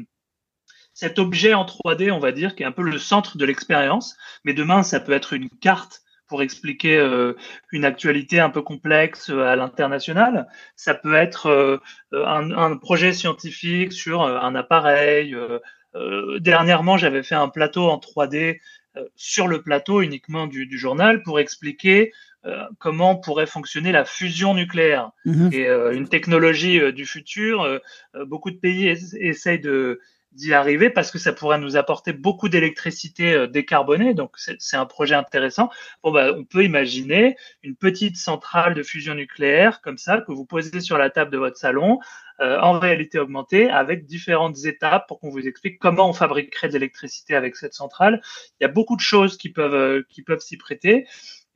cet 0.95 1.19
objet 1.21 1.55
en 1.55 1.65
3D, 1.65 2.11
on 2.11 2.19
va 2.19 2.33
dire, 2.33 2.57
qui 2.57 2.65
est 2.65 2.67
un 2.67 2.73
peu 2.73 2.83
le 2.83 2.99
centre 2.99 3.39
de 3.39 3.45
l'expérience. 3.45 4.17
Mais 4.45 4.53
demain, 4.53 4.83
ça 4.83 4.99
peut 4.99 5.13
être 5.13 5.33
une 5.33 5.49
carte 5.49 6.03
pour 6.29 6.43
expliquer 6.43 6.99
euh, 6.99 7.35
une 7.73 7.85
actualité 7.85 8.39
un 8.39 8.51
peu 8.51 8.63
complexe 8.63 9.31
euh, 9.31 9.43
à 9.43 9.57
l'international. 9.57 10.47
Ça 10.77 10.95
peut 10.95 11.15
être 11.15 11.47
euh, 11.47 11.79
un, 12.13 12.51
un, 12.53 12.77
projet 12.77 13.13
scientifique 13.13 13.93
sur 13.93 14.23
un 14.23 14.55
appareil. 14.55 15.35
dernièrement, 16.41 16.97
j'avais 16.97 17.23
fait 17.23 17.35
un 17.35 17.49
plateau 17.49 17.89
en 17.89 17.99
3D 17.99 18.61
sur 19.17 19.49
le 19.49 19.63
plateau 19.63 20.03
uniquement 20.03 20.47
du, 20.47 20.79
journal 20.79 21.23
pour 21.23 21.41
expliquer 21.41 22.13
comment 22.79 23.17
pourrait 23.17 23.47
fonctionner 23.47 23.93
la 23.93 24.05
fusion 24.05 24.55
nucléaire. 24.55 25.11
Mhm. 25.25 25.51
Et 25.53 25.67
une 25.93 26.09
technologie 26.09 26.93
du 26.93 27.05
futur, 27.05 27.81
beaucoup 28.27 28.51
de 28.51 28.57
pays 28.57 28.89
essayent 29.19 29.61
de 29.61 30.01
d'y 30.33 30.53
arriver 30.53 30.91
parce 30.91 31.11
que 31.11 31.19
ça 31.19 31.33
pourrait 31.33 31.59
nous 31.59 31.77
apporter 31.77 32.13
beaucoup 32.13 32.49
d'électricité 32.49 33.33
euh, 33.33 33.47
décarbonée. 33.47 34.15
Donc, 34.15 34.37
c'est 34.37 34.77
un 34.77 34.87
projet 34.87 35.15
intéressant. 35.15 35.71
Bon, 36.03 36.13
bah, 36.13 36.33
on 36.37 36.45
peut 36.45 36.65
imaginer 36.65 37.37
une 37.63 37.77
petite 37.77 38.17
centrale 38.17 38.75
de 38.75 38.83
fusion 38.83 39.15
nucléaire 39.15 39.81
comme 39.81 39.99
ça 39.99 40.21
que 40.21 40.33
vous 40.33 40.45
posez 40.45 40.81
sur 40.81 40.99
la 40.99 41.11
table 41.11 41.31
de 41.31 41.39
votre 41.39 41.57
salon 41.57 41.99
euh, 42.41 42.61
en 42.61 42.79
réalité 42.79 43.19
augmentée 43.19 43.69
avec 43.71 44.05
différentes 44.05 44.65
étapes 44.65 45.09
pour 45.09 45.19
qu'on 45.19 45.31
vous 45.31 45.47
explique 45.47 45.79
comment 45.79 46.09
on 46.09 46.13
fabriquerait 46.13 46.69
de 46.69 46.75
l'électricité 46.75 47.35
avec 47.35 47.57
cette 47.57 47.75
centrale. 47.75 48.21
Il 48.61 48.65
y 48.65 48.67
a 48.67 48.71
beaucoup 48.71 48.97
de 48.97 49.01
choses 49.01 49.37
qui 49.37 49.49
peuvent, 49.49 49.75
euh, 49.75 50.03
qui 50.09 50.23
peuvent 50.23 50.41
s'y 50.41 50.57
prêter. 50.57 51.07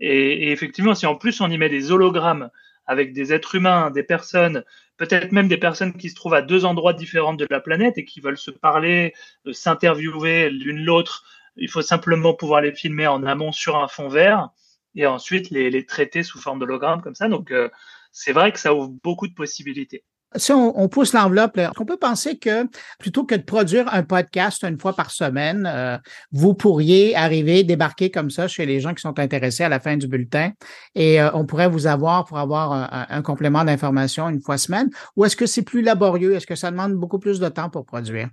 Et, 0.00 0.48
et, 0.48 0.50
effectivement, 0.50 0.94
si 0.94 1.06
en 1.06 1.14
plus 1.14 1.40
on 1.40 1.50
y 1.50 1.58
met 1.58 1.68
des 1.68 1.92
hologrammes 1.92 2.50
avec 2.86 3.12
des 3.12 3.32
êtres 3.32 3.54
humains, 3.54 3.90
des 3.90 4.02
personnes, 4.02 4.64
peut-être 5.02 5.32
même 5.32 5.48
des 5.48 5.56
personnes 5.56 5.96
qui 5.96 6.10
se 6.10 6.14
trouvent 6.14 6.34
à 6.34 6.42
deux 6.42 6.64
endroits 6.64 6.92
différents 6.92 7.34
de 7.34 7.44
la 7.50 7.58
planète 7.58 7.98
et 7.98 8.04
qui 8.04 8.20
veulent 8.20 8.38
se 8.38 8.52
parler, 8.52 9.14
euh, 9.48 9.52
s'interviewer 9.52 10.48
l'une 10.48 10.84
l'autre. 10.84 11.24
Il 11.56 11.68
faut 11.68 11.82
simplement 11.82 12.34
pouvoir 12.34 12.60
les 12.60 12.72
filmer 12.72 13.08
en 13.08 13.24
amont 13.24 13.50
sur 13.50 13.76
un 13.76 13.88
fond 13.88 14.08
vert 14.08 14.50
et 14.94 15.06
ensuite 15.06 15.50
les, 15.50 15.84
traiter 15.86 16.22
sous 16.22 16.38
forme 16.38 16.60
d'hologramme 16.60 17.02
comme 17.02 17.16
ça. 17.16 17.28
Donc, 17.28 17.50
euh, 17.50 17.68
c'est 18.12 18.32
vrai 18.32 18.52
que 18.52 18.60
ça 18.60 18.74
ouvre 18.74 18.90
beaucoup 19.02 19.26
de 19.26 19.34
possibilités. 19.34 20.04
Si 20.36 20.52
on, 20.52 20.88
pousse 20.88 21.12
l'enveloppe, 21.12 21.60
on 21.78 21.84
peut 21.84 21.96
penser 21.96 22.38
que 22.38 22.66
plutôt 22.98 23.24
que 23.24 23.34
de 23.34 23.42
produire 23.42 23.92
un 23.92 24.02
podcast 24.02 24.64
une 24.64 24.78
fois 24.78 24.94
par 24.94 25.10
semaine, 25.10 25.68
euh, 25.70 25.98
vous 26.32 26.54
pourriez 26.54 27.14
arriver, 27.16 27.64
débarquer 27.64 28.10
comme 28.10 28.30
ça 28.30 28.48
chez 28.48 28.66
les 28.66 28.80
gens 28.80 28.94
qui 28.94 29.02
sont 29.02 29.18
intéressés 29.18 29.64
à 29.64 29.68
la 29.68 29.80
fin 29.80 29.96
du 29.96 30.06
bulletin 30.08 30.52
et 30.94 31.20
euh, 31.20 31.30
on 31.34 31.44
pourrait 31.44 31.68
vous 31.68 31.86
avoir 31.86 32.24
pour 32.24 32.38
avoir 32.38 32.72
un, 32.72 33.06
un 33.08 33.22
complément 33.22 33.64
d'information 33.64 34.28
une 34.28 34.40
fois 34.40 34.58
semaine? 34.58 34.90
Ou 35.16 35.24
est-ce 35.24 35.36
que 35.36 35.46
c'est 35.46 35.62
plus 35.62 35.82
laborieux? 35.82 36.34
Est-ce 36.34 36.46
que 36.46 36.56
ça 36.56 36.70
demande 36.70 36.94
beaucoup 36.94 37.18
plus 37.18 37.38
de 37.38 37.48
temps 37.48 37.70
pour 37.70 37.84
produire? 37.84 38.28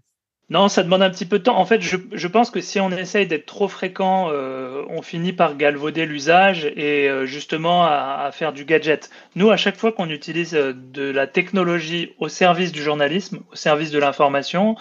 Non, 0.50 0.68
ça 0.68 0.82
demande 0.82 1.04
un 1.04 1.12
petit 1.12 1.28
peu 1.28 1.38
de 1.38 1.44
temps. 1.44 1.58
En 1.58 1.66
fait, 1.66 1.80
je, 1.82 1.98
je 2.12 2.28
pense 2.28 2.50
que 2.50 2.60
si 2.60 2.80
on 2.80 2.90
essaye 2.90 3.28
d'être 3.28 3.46
trop 3.46 3.68
fréquent, 3.68 4.30
euh, 4.32 4.84
on 4.90 5.04
finit 5.04 5.32
par 5.32 5.56
galvauder 5.56 6.08
l'usage 6.08 6.66
et 6.66 7.08
euh, 7.08 7.28
justement 7.28 7.86
à, 7.86 8.24
à, 8.26 8.32
faire 8.32 8.52
du 8.52 8.66
gadget. 8.66 9.12
Nous, 9.36 9.52
à 9.52 9.58
chaque 9.58 9.78
fois 9.78 9.92
qu'on 9.92 10.10
utilise 10.10 10.56
euh, 10.56 10.74
de 10.74 11.04
la 11.04 11.28
technologie 11.28 12.14
au 12.18 12.30
service 12.30 12.72
du 12.72 12.82
journalisme, 12.82 13.42
au 13.52 13.56
service 13.56 13.92
de 13.92 14.00
l'information, 14.00 14.76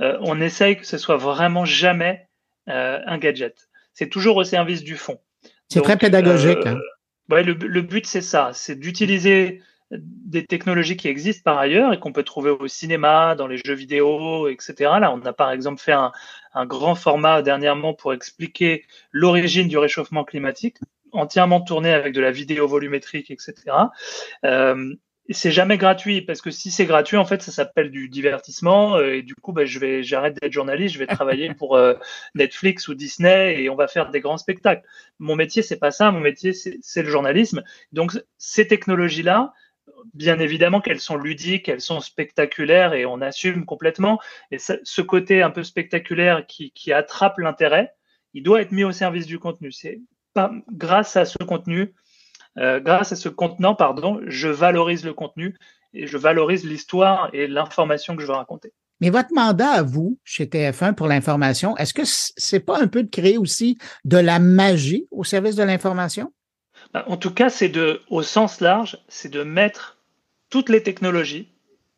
on 0.00 0.40
essaye 0.40 0.76
que 0.76 0.84
ce 0.84 0.98
soit 0.98 1.16
vraiment 1.16 1.64
jamais 1.64 2.26
un 2.66 3.18
gadget. 3.18 3.68
C'est 3.92 4.08
toujours 4.08 4.36
au 4.36 4.44
service 4.44 4.82
du 4.82 4.96
fond. 4.96 5.18
C'est 5.68 5.82
très 5.82 5.96
pédagogique. 5.96 6.66
Hein. 6.66 6.78
Ouais, 7.30 7.44
le, 7.44 7.54
le 7.54 7.80
but, 7.80 8.06
c'est 8.06 8.20
ça, 8.20 8.50
c'est 8.52 8.74
d'utiliser 8.78 9.62
des 9.90 10.46
technologies 10.46 10.96
qui 10.96 11.08
existent 11.08 11.42
par 11.44 11.58
ailleurs 11.58 11.92
et 11.92 11.98
qu'on 11.98 12.12
peut 12.12 12.22
trouver 12.22 12.50
au 12.50 12.66
cinéma, 12.66 13.34
dans 13.34 13.46
les 13.46 13.58
jeux 13.58 13.74
vidéo, 13.74 14.48
etc. 14.48 14.74
Là, 15.00 15.12
on 15.12 15.20
a 15.24 15.32
par 15.32 15.50
exemple 15.50 15.80
fait 15.80 15.92
un, 15.92 16.12
grand 16.66 16.94
format 16.94 17.42
dernièrement 17.42 17.94
pour 17.94 18.12
expliquer 18.12 18.84
l'origine 19.10 19.68
du 19.68 19.78
réchauffement 19.78 20.24
climatique, 20.24 20.78
entièrement 21.12 21.60
tourné 21.60 21.92
avec 21.92 22.12
de 22.14 22.20
la 22.20 22.30
vidéo 22.30 22.68
volumétrique, 22.68 23.30
etc. 23.30 23.54
Euh, 24.44 24.94
c'est 25.30 25.50
jamais 25.50 25.78
gratuit 25.78 26.20
parce 26.20 26.42
que 26.42 26.50
si 26.50 26.70
c'est 26.70 26.84
gratuit, 26.84 27.16
en 27.16 27.24
fait, 27.24 27.42
ça 27.42 27.50
s'appelle 27.50 27.90
du 27.90 28.08
divertissement 28.08 28.96
euh, 28.96 29.14
et 29.14 29.22
du 29.22 29.34
coup, 29.34 29.52
bah, 29.52 29.64
je 29.64 29.78
vais, 29.78 30.02
j'arrête 30.02 30.36
d'être 30.40 30.52
journaliste, 30.52 30.94
je 30.94 30.98
vais 30.98 31.06
travailler 31.06 31.54
pour 31.54 31.76
euh, 31.76 31.94
Netflix 32.34 32.88
ou 32.88 32.94
Disney 32.94 33.62
et 33.62 33.70
on 33.70 33.74
va 33.74 33.88
faire 33.88 34.10
des 34.10 34.20
grands 34.20 34.36
spectacles. 34.36 34.86
Mon 35.18 35.34
métier, 35.34 35.62
c'est 35.62 35.78
pas 35.78 35.90
ça. 35.90 36.10
Mon 36.10 36.20
métier, 36.20 36.52
c'est 36.52 37.02
le 37.02 37.08
journalisme. 37.08 37.62
Donc, 37.92 38.12
ces 38.36 38.68
technologies-là, 38.68 39.54
bien 40.12 40.38
évidemment 40.38 40.80
qu'elles 40.80 41.00
sont 41.00 41.16
ludiques, 41.16 41.68
elles 41.68 41.80
sont 41.80 42.00
spectaculaires 42.00 42.92
et 42.92 43.06
on 43.06 43.20
assume 43.20 43.64
complètement. 43.64 44.20
Et 44.50 44.58
ce 44.58 45.00
côté 45.00 45.42
un 45.42 45.50
peu 45.50 45.62
spectaculaire 45.62 46.46
qui, 46.46 46.92
attrape 46.92 47.38
l'intérêt, 47.38 47.94
il 48.34 48.42
doit 48.42 48.60
être 48.60 48.72
mis 48.72 48.84
au 48.84 48.92
service 48.92 49.26
du 49.26 49.38
contenu. 49.38 49.72
C'est 49.72 50.00
pas 50.34 50.52
grâce 50.72 51.16
à 51.16 51.24
ce 51.24 51.38
contenu, 51.38 51.94
euh, 52.58 52.80
grâce 52.80 53.12
à 53.12 53.16
ce 53.16 53.28
contenant, 53.28 53.74
pardon, 53.74 54.20
je 54.26 54.48
valorise 54.48 55.04
le 55.04 55.14
contenu 55.14 55.56
et 55.92 56.06
je 56.06 56.18
valorise 56.18 56.64
l'histoire 56.64 57.30
et 57.32 57.46
l'information 57.46 58.16
que 58.16 58.22
je 58.22 58.26
veux 58.26 58.34
raconter. 58.34 58.72
Mais 59.00 59.10
votre 59.10 59.32
mandat 59.32 59.70
à 59.70 59.82
vous, 59.82 60.18
chez 60.24 60.46
TF1 60.46 60.94
pour 60.94 61.08
l'information, 61.08 61.76
est-ce 61.76 61.94
que 61.94 62.02
c'est 62.04 62.60
pas 62.60 62.80
un 62.80 62.86
peu 62.86 63.02
de 63.02 63.10
créer 63.10 63.38
aussi 63.38 63.78
de 64.04 64.18
la 64.18 64.38
magie 64.38 65.06
au 65.10 65.24
service 65.24 65.56
de 65.56 65.62
l'information? 65.62 66.32
Ben, 66.92 67.04
en 67.06 67.16
tout 67.16 67.32
cas, 67.32 67.50
c'est 67.50 67.68
de, 67.68 68.00
au 68.08 68.22
sens 68.22 68.60
large, 68.60 68.98
c'est 69.08 69.28
de 69.28 69.42
mettre 69.42 69.93
toutes 70.54 70.68
les 70.68 70.84
technologies 70.84 71.48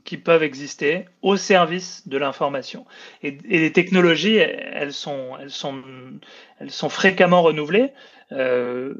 qui 0.05 0.17
peuvent 0.17 0.43
exister 0.43 1.05
au 1.21 1.37
service 1.37 2.09
de 2.09 2.17
l'information. 2.17 2.87
Et, 3.23 3.33
les 3.33 3.71
technologies, 3.71 4.37
elles 4.37 4.95
sont, 4.95 5.37
elles 5.39 5.51
sont, 5.51 5.83
elles 6.59 6.71
sont 6.71 6.89
fréquemment 6.89 7.43
renouvelées. 7.43 7.93
Euh, 8.33 8.95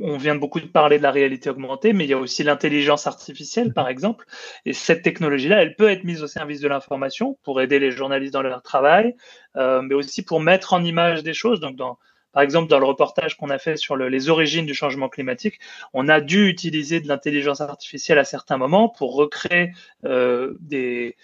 on, 0.00 0.16
vient 0.16 0.34
beaucoup 0.34 0.60
de 0.60 0.66
parler 0.66 0.96
de 0.96 1.02
la 1.02 1.10
réalité 1.10 1.50
augmentée, 1.50 1.92
mais 1.92 2.04
il 2.04 2.10
y 2.10 2.14
a 2.14 2.18
aussi 2.18 2.42
l'intelligence 2.42 3.06
artificielle, 3.06 3.74
par 3.74 3.86
exemple. 3.86 4.24
Et 4.64 4.72
cette 4.72 5.02
technologie-là, 5.02 5.60
elle 5.60 5.76
peut 5.76 5.90
être 5.90 6.04
mise 6.04 6.22
au 6.22 6.26
service 6.26 6.62
de 6.62 6.68
l'information 6.68 7.36
pour 7.42 7.60
aider 7.60 7.78
les 7.78 7.90
journalistes 7.90 8.32
dans 8.32 8.40
leur 8.40 8.62
travail, 8.62 9.14
euh, 9.56 9.82
mais 9.82 9.94
aussi 9.94 10.24
pour 10.24 10.40
mettre 10.40 10.72
en 10.72 10.82
image 10.82 11.22
des 11.22 11.34
choses. 11.34 11.60
Donc, 11.60 11.76
dans, 11.76 11.98
par 12.32 12.42
exemple, 12.42 12.68
dans 12.68 12.78
le 12.78 12.84
reportage 12.84 13.36
qu'on 13.36 13.48
a 13.48 13.58
fait 13.58 13.76
sur 13.76 13.96
les 13.96 14.28
origines 14.28 14.66
du 14.66 14.74
changement 14.74 15.08
climatique, 15.08 15.58
on 15.94 16.06
a 16.08 16.20
dû 16.20 16.48
utiliser 16.48 17.00
de 17.00 17.08
l'intelligence 17.08 17.62
artificielle 17.62 18.18
à 18.18 18.24
certains 18.24 18.58
moments 18.58 18.90
pour 18.90 19.14
recréer 19.14 19.72
euh, 20.04 20.54
des, 20.60 21.16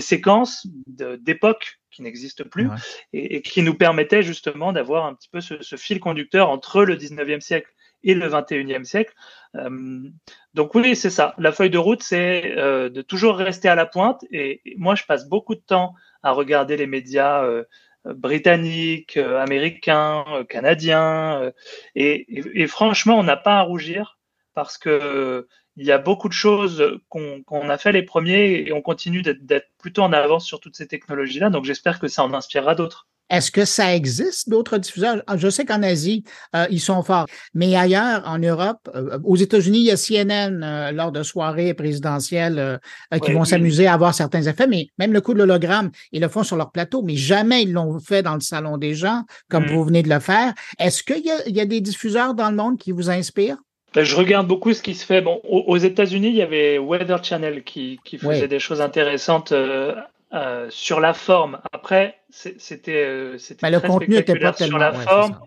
séquences 0.00 0.66
d'époques 0.86 1.78
qui 1.92 2.02
n'existent 2.02 2.42
plus 2.42 2.68
et, 3.12 3.40
qui 3.42 3.62
nous 3.62 3.74
permettaient 3.74 4.22
justement 4.22 4.72
d'avoir 4.72 5.06
un 5.06 5.14
petit 5.14 5.28
peu 5.28 5.40
ce, 5.40 5.76
fil 5.76 6.00
conducteur 6.00 6.50
entre 6.50 6.84
le 6.84 6.96
19e 6.96 7.40
siècle 7.40 7.70
et 8.02 8.14
le 8.14 8.28
21e 8.28 8.82
siècle. 8.82 9.14
Euh, 9.54 10.08
donc 10.54 10.74
oui, 10.74 10.96
c'est 10.96 11.10
ça. 11.10 11.34
La 11.38 11.52
feuille 11.52 11.70
de 11.70 11.78
route, 11.78 12.02
c'est 12.02 12.56
euh, 12.56 12.88
de 12.88 13.02
toujours 13.02 13.36
rester 13.36 13.68
à 13.68 13.76
la 13.76 13.86
pointe. 13.86 14.24
Et, 14.32 14.60
moi, 14.76 14.96
je 14.96 15.04
passe 15.04 15.28
beaucoup 15.28 15.54
de 15.54 15.60
temps 15.60 15.94
à 16.24 16.32
regarder 16.32 16.76
les 16.76 16.88
médias 16.88 17.44
britanniques, 18.04 19.16
euh, 19.16 19.38
américains, 19.40 20.24
euh, 20.28 20.44
canadiens. 20.44 21.42
Euh, 21.42 21.52
et, 21.94 22.66
franchement, 22.66 23.18
on 23.18 23.22
n'a 23.24 23.36
pas 23.36 23.58
à 23.58 23.62
rougir 23.62 24.18
parce 24.54 24.78
que 24.78 25.46
il 25.76 25.86
y 25.86 25.92
a 25.92 25.98
beaucoup 25.98 26.28
de 26.28 26.34
choses 26.34 27.00
qu'on 27.08 27.70
a 27.70 27.78
fait 27.78 27.92
les 27.92 28.02
premiers 28.02 28.66
et 28.66 28.72
on 28.72 28.82
continue 28.82 29.22
d'être 29.22 29.68
plutôt 29.78 30.02
en 30.02 30.12
avance 30.12 30.44
sur 30.44 30.58
toutes 30.58 30.74
ces 30.76 30.88
technologies-là. 30.88 31.50
Donc 31.50 31.64
j'espère 31.64 32.00
que 32.00 32.08
ça 32.08 32.24
en 32.24 32.34
inspirera 32.34 32.74
d'autres. 32.74 33.07
Est-ce 33.30 33.50
que 33.50 33.64
ça 33.64 33.94
existe 33.94 34.48
d'autres 34.48 34.78
diffuseurs? 34.78 35.22
Ah, 35.26 35.36
je 35.36 35.50
sais 35.50 35.64
qu'en 35.64 35.82
Asie, 35.82 36.24
euh, 36.56 36.66
ils 36.70 36.80
sont 36.80 37.02
forts, 37.02 37.26
mais 37.54 37.76
ailleurs, 37.76 38.22
en 38.26 38.38
Europe, 38.38 38.88
euh, 38.94 39.18
aux 39.24 39.36
États-Unis, 39.36 39.80
il 39.80 39.84
y 39.84 39.90
a 39.90 39.96
CNN 39.96 40.62
euh, 40.62 40.92
lors 40.92 41.12
de 41.12 41.22
soirées 41.22 41.74
présidentielles 41.74 42.80
qui 43.22 43.32
vont 43.32 43.44
s'amuser 43.44 43.86
à 43.86 43.94
avoir 43.94 44.14
certains 44.14 44.42
effets, 44.42 44.66
mais 44.66 44.88
même 44.98 45.12
le 45.12 45.20
coup 45.20 45.34
de 45.34 45.38
l'hologramme, 45.38 45.90
ils 46.12 46.20
le 46.20 46.28
font 46.28 46.42
sur 46.42 46.56
leur 46.56 46.70
plateau, 46.70 47.02
mais 47.02 47.16
jamais 47.16 47.62
ils 47.62 47.72
l'ont 47.72 47.98
fait 47.98 48.22
dans 48.22 48.34
le 48.34 48.40
salon 48.40 48.78
des 48.78 48.94
gens, 48.94 49.24
comme 49.48 49.64
mm. 49.64 49.70
vous 49.70 49.84
venez 49.84 50.02
de 50.02 50.08
le 50.08 50.20
faire. 50.20 50.54
Est-ce 50.78 51.02
qu'il 51.02 51.18
y, 51.18 51.52
y, 51.52 51.60
a 51.60 51.64
des 51.66 51.80
diffuseurs 51.80 52.34
dans 52.34 52.50
le 52.50 52.56
monde 52.56 52.78
qui 52.78 52.92
vous 52.92 53.10
inspirent? 53.10 53.58
Ben, 53.94 54.04
je 54.04 54.16
regarde 54.16 54.46
beaucoup 54.46 54.72
ce 54.72 54.82
qui 54.82 54.94
se 54.94 55.04
fait. 55.04 55.20
Bon, 55.20 55.40
aux 55.44 55.76
États-Unis, 55.76 56.28
il 56.28 56.36
y 56.36 56.42
avait 56.42 56.78
Weather 56.78 57.24
Channel 57.24 57.64
qui, 57.64 57.98
qui 58.04 58.18
faisait 58.18 58.48
des 58.48 58.58
choses 58.58 58.80
intéressantes 58.80 59.52
euh, 60.34 60.66
sur 60.68 61.00
la 61.00 61.14
forme. 61.14 61.58
Après, 61.72 62.18
c'était 62.28 63.04
euh, 63.06 63.38
c'était 63.38 63.70
le 63.70 63.80
contenu 63.80 64.16
était 64.16 64.38
pas 64.38 64.52
sur 64.52 64.76
la 64.76 64.92
forme. 64.92 65.38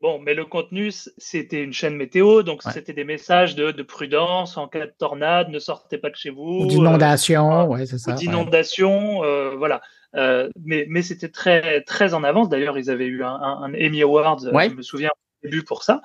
Bon, 0.00 0.18
mais 0.20 0.32
le 0.32 0.46
contenu, 0.46 0.90
c'était 0.90 1.62
une 1.62 1.74
chaîne 1.74 1.96
météo, 1.96 2.42
donc 2.42 2.62
c'était 2.62 2.94
des 2.94 3.04
messages 3.04 3.54
de, 3.54 3.72
de, 3.72 3.82
prudence 3.82 4.56
en 4.56 4.68
cas 4.68 4.86
de 4.86 4.94
tornade, 4.98 5.50
ne 5.50 5.58
sortez 5.58 5.98
pas 5.98 6.08
de 6.08 6.16
chez 6.16 6.30
vous. 6.30 6.64
D'inondation, 6.66 7.60
euh, 7.60 7.64
ouais, 7.66 7.84
c'est 7.84 7.98
ça. 7.98 8.12
D'inondation, 8.12 9.22
euh, 9.22 9.54
voilà. 9.54 9.82
mais 10.14 10.86
mais 10.88 11.02
c'était 11.02 11.28
très 11.28 11.82
très 11.82 12.14
en 12.14 12.24
avance. 12.24 12.48
D'ailleurs, 12.48 12.78
ils 12.78 12.88
avaient 12.88 13.06
eu 13.06 13.22
un, 13.24 13.34
un, 13.34 13.74
Emmy 13.74 14.00
Awards, 14.00 14.38
je 14.40 14.74
me 14.74 14.82
souviens 14.82 15.10
au 15.10 15.46
début 15.46 15.62
pour 15.62 15.82
ça. 15.82 16.00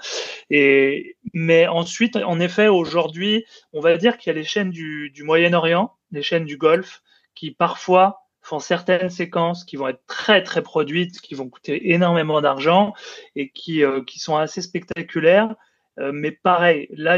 Et 0.50 1.16
mais 1.34 1.66
ensuite, 1.66 2.18
en 2.18 2.42
effet, 2.42 2.68
aujourd'hui, 2.68 3.46
on 3.72 3.80
va 3.80 3.96
dire 3.96 4.18
qu'il 4.18 4.34
y 4.34 4.36
a 4.36 4.38
les 4.38 4.44
chaînes 4.44 4.72
du, 4.72 5.12
du 5.12 5.24
Moyen-Orient, 5.24 5.94
les 6.12 6.24
chaînes 6.24 6.46
du 6.46 6.58
Golfe, 6.58 7.02
qui 7.38 7.52
parfois 7.52 8.24
font 8.42 8.60
certaines 8.60 9.12
séquences 9.12 9.64
qui 9.64 9.76
vont 9.76 9.90
être 9.90 10.04
très 10.08 10.42
très 10.42 10.64
produites, 10.64 11.22
qui 11.22 11.36
vont 11.36 11.50
coûter 11.50 11.92
énormément 11.92 12.42
d'argent 12.42 12.94
et 13.36 13.50
qui, 13.52 13.84
euh, 13.84 14.04
qui 14.04 14.20
sont 14.20 14.38
assez 14.38 14.62
spectaculaires. 14.62 15.56
Euh, 16.00 16.12
mais 16.12 16.32
pareil, 16.32 16.88
là, 16.92 17.18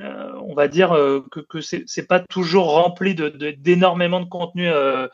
euh, 0.00 0.32
on 0.42 0.54
va 0.54 0.68
dire 0.68 0.92
euh, 0.92 1.24
que, 1.30 1.40
que 1.40 1.60
c'est 1.60 2.06
pas 2.06 2.20
toujours 2.20 2.72
rempli 2.72 3.14
d'énormément 3.14 4.20
de, 4.20 4.24
de, 4.24 4.30
contenu 4.30 4.68
euh, 4.68 5.08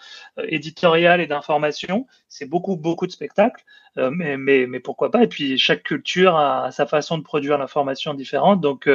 éditorial 0.48 1.20
et 1.20 1.26
d'information. 1.26 2.06
C'est 2.28 2.46
beaucoup, 2.46 2.76
beaucoup 2.76 3.06
de 3.06 3.12
spectacles, 3.12 3.62
mais, 3.96 4.38
mais, 4.38 4.66
mais, 4.66 4.80
pourquoi 4.80 5.10
pas? 5.10 5.22
Et 5.22 5.26
puis, 5.26 5.58
chaque 5.58 5.82
culture 5.82 6.36
a, 6.36 6.72
sa 6.72 6.86
façon 6.86 7.18
de 7.18 7.22
produire 7.22 7.58
l'information 7.58 8.14
différente. 8.14 8.62
Donc, 8.62 8.88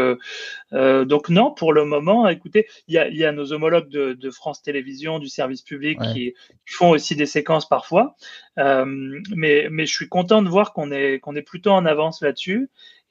donc 0.71 1.29
non, 1.29 1.53
pour 1.53 1.71
le 1.71 1.85
moment, 1.85 2.27
écoutez, 2.27 2.67
il 2.87 2.95
y 2.95 2.97
a, 2.97 3.07
y 3.07 3.23
a, 3.23 3.31
nos 3.31 3.53
homologues 3.53 3.89
de, 3.89 4.13
de, 4.13 4.31
France 4.31 4.63
Télévisions, 4.63 5.19
du 5.19 5.29
service 5.29 5.61
public, 5.61 5.99
qui, 6.13 6.33
font 6.65 6.89
aussi 6.89 7.15
des 7.15 7.27
séquences 7.27 7.69
parfois. 7.69 8.15
mais, 8.57 9.67
mais 9.69 9.85
je 9.85 9.93
suis 9.93 10.09
content 10.09 10.41
de 10.41 10.49
voir 10.49 10.73
qu'on 10.73 10.91
est, 10.91 11.19
qu'on 11.19 11.35
est 11.35 11.43
plutôt 11.43 11.71
en 11.71 11.85
avance 11.85 12.23
là-dessus 12.23 12.67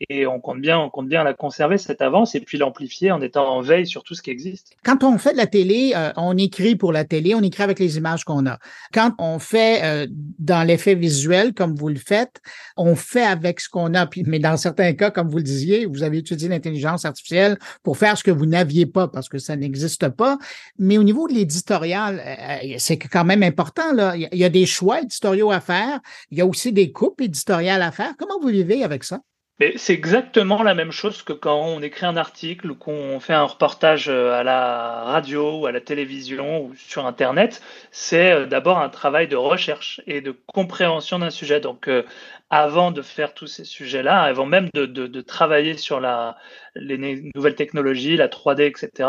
et 0.08 0.26
on 0.26 0.40
compte 0.40 0.60
bien, 0.60 0.78
on 0.78 0.90
compte 0.90 1.08
bien 1.08 1.24
la 1.24 1.32
conserver 1.32 1.78
cette 1.78 2.02
avance 2.02 2.34
et 2.34 2.40
puis 2.40 2.58
l'amplifier 2.58 3.10
en 3.10 3.20
étant 3.22 3.48
en 3.48 3.62
veille 3.62 3.86
sur 3.86 4.02
tout 4.02 4.14
ce 4.14 4.22
qui 4.22 4.30
existe. 4.30 4.76
Quand 4.84 5.02
on 5.04 5.16
fait 5.18 5.32
de 5.32 5.38
la 5.38 5.46
télé, 5.46 5.92
euh, 5.96 6.12
on 6.16 6.36
écrit 6.36 6.76
pour 6.76 6.92
la 6.92 7.04
télé, 7.04 7.34
on 7.34 7.42
écrit 7.42 7.62
avec 7.62 7.78
les 7.78 7.96
images 7.96 8.24
qu'on 8.24 8.46
a. 8.46 8.58
Quand 8.92 9.12
on 9.18 9.38
fait 9.38 9.82
euh, 9.84 10.06
dans 10.38 10.66
l'effet 10.66 10.94
visuel, 10.94 11.54
comme 11.54 11.74
vous 11.74 11.88
le 11.88 11.96
faites, 11.96 12.40
on 12.76 12.94
fait 12.94 13.24
avec 13.24 13.60
ce 13.60 13.68
qu'on 13.68 13.94
a. 13.94 14.06
Puis, 14.06 14.22
mais 14.26 14.38
dans 14.38 14.56
certains 14.56 14.92
cas, 14.92 15.10
comme 15.10 15.28
vous 15.28 15.38
le 15.38 15.42
disiez, 15.42 15.86
vous 15.86 16.02
avez 16.02 16.18
utilisé 16.18 16.48
l'intelligence 16.48 17.04
artificielle 17.04 17.58
pour 17.82 17.96
faire 17.96 18.18
ce 18.18 18.24
que 18.24 18.30
vous 18.30 18.46
n'aviez 18.46 18.86
pas 18.86 19.08
parce 19.08 19.28
que 19.28 19.38
ça 19.38 19.56
n'existe 19.56 20.08
pas. 20.10 20.36
Mais 20.78 20.98
au 20.98 21.04
niveau 21.04 21.26
de 21.26 21.32
l'éditorial, 21.32 22.22
euh, 22.24 22.74
c'est 22.78 22.98
quand 22.98 23.24
même 23.24 23.42
important. 23.42 23.92
Là. 23.92 24.14
Il 24.16 24.38
y 24.38 24.44
a 24.44 24.50
des 24.50 24.66
choix 24.66 25.00
éditoriaux 25.00 25.50
à 25.50 25.60
faire. 25.60 26.00
Il 26.30 26.38
y 26.38 26.42
a 26.42 26.46
aussi 26.46 26.72
des 26.72 26.92
coupes 26.92 27.20
éditoriales 27.20 27.80
à 27.80 27.92
faire. 27.92 28.14
Comment 28.18 28.38
vous 28.40 28.48
vivez 28.48 28.84
avec 28.84 29.04
ça? 29.04 29.20
C'est 29.76 29.94
exactement 29.94 30.62
la 30.62 30.74
même 30.74 30.92
chose 30.92 31.22
que 31.22 31.32
quand 31.32 31.58
on 31.58 31.80
écrit 31.80 32.04
un 32.04 32.18
article 32.18 32.70
ou 32.72 32.74
qu'on 32.74 33.20
fait 33.20 33.32
un 33.32 33.44
reportage 33.44 34.08
euh, 34.08 34.32
à 34.32 34.42
la 34.42 35.02
radio 35.04 35.60
ou 35.60 35.66
à 35.66 35.72
la 35.72 35.80
télévision 35.80 36.62
ou 36.62 36.74
sur 36.74 37.06
Internet. 37.06 37.62
C'est 37.90 38.32
euh, 38.32 38.46
d'abord 38.46 38.78
un 38.78 38.90
travail 38.90 39.28
de 39.28 39.36
recherche 39.36 40.02
et 40.06 40.20
de 40.20 40.36
compréhension 40.46 41.20
d'un 41.20 41.30
sujet. 41.30 41.60
Donc, 41.60 41.88
euh, 41.88 42.02
avant 42.50 42.90
de 42.90 43.00
faire 43.00 43.32
tous 43.32 43.46
ces 43.46 43.64
sujets-là, 43.64 44.22
avant 44.24 44.44
même 44.44 44.68
de, 44.74 45.20
travailler 45.22 45.76
sur 45.78 46.00
la, 46.00 46.36
les 46.74 47.30
nouvelles 47.34 47.54
technologies, 47.56 48.16
la 48.16 48.28
3D, 48.28 48.62
etc., 48.66 49.08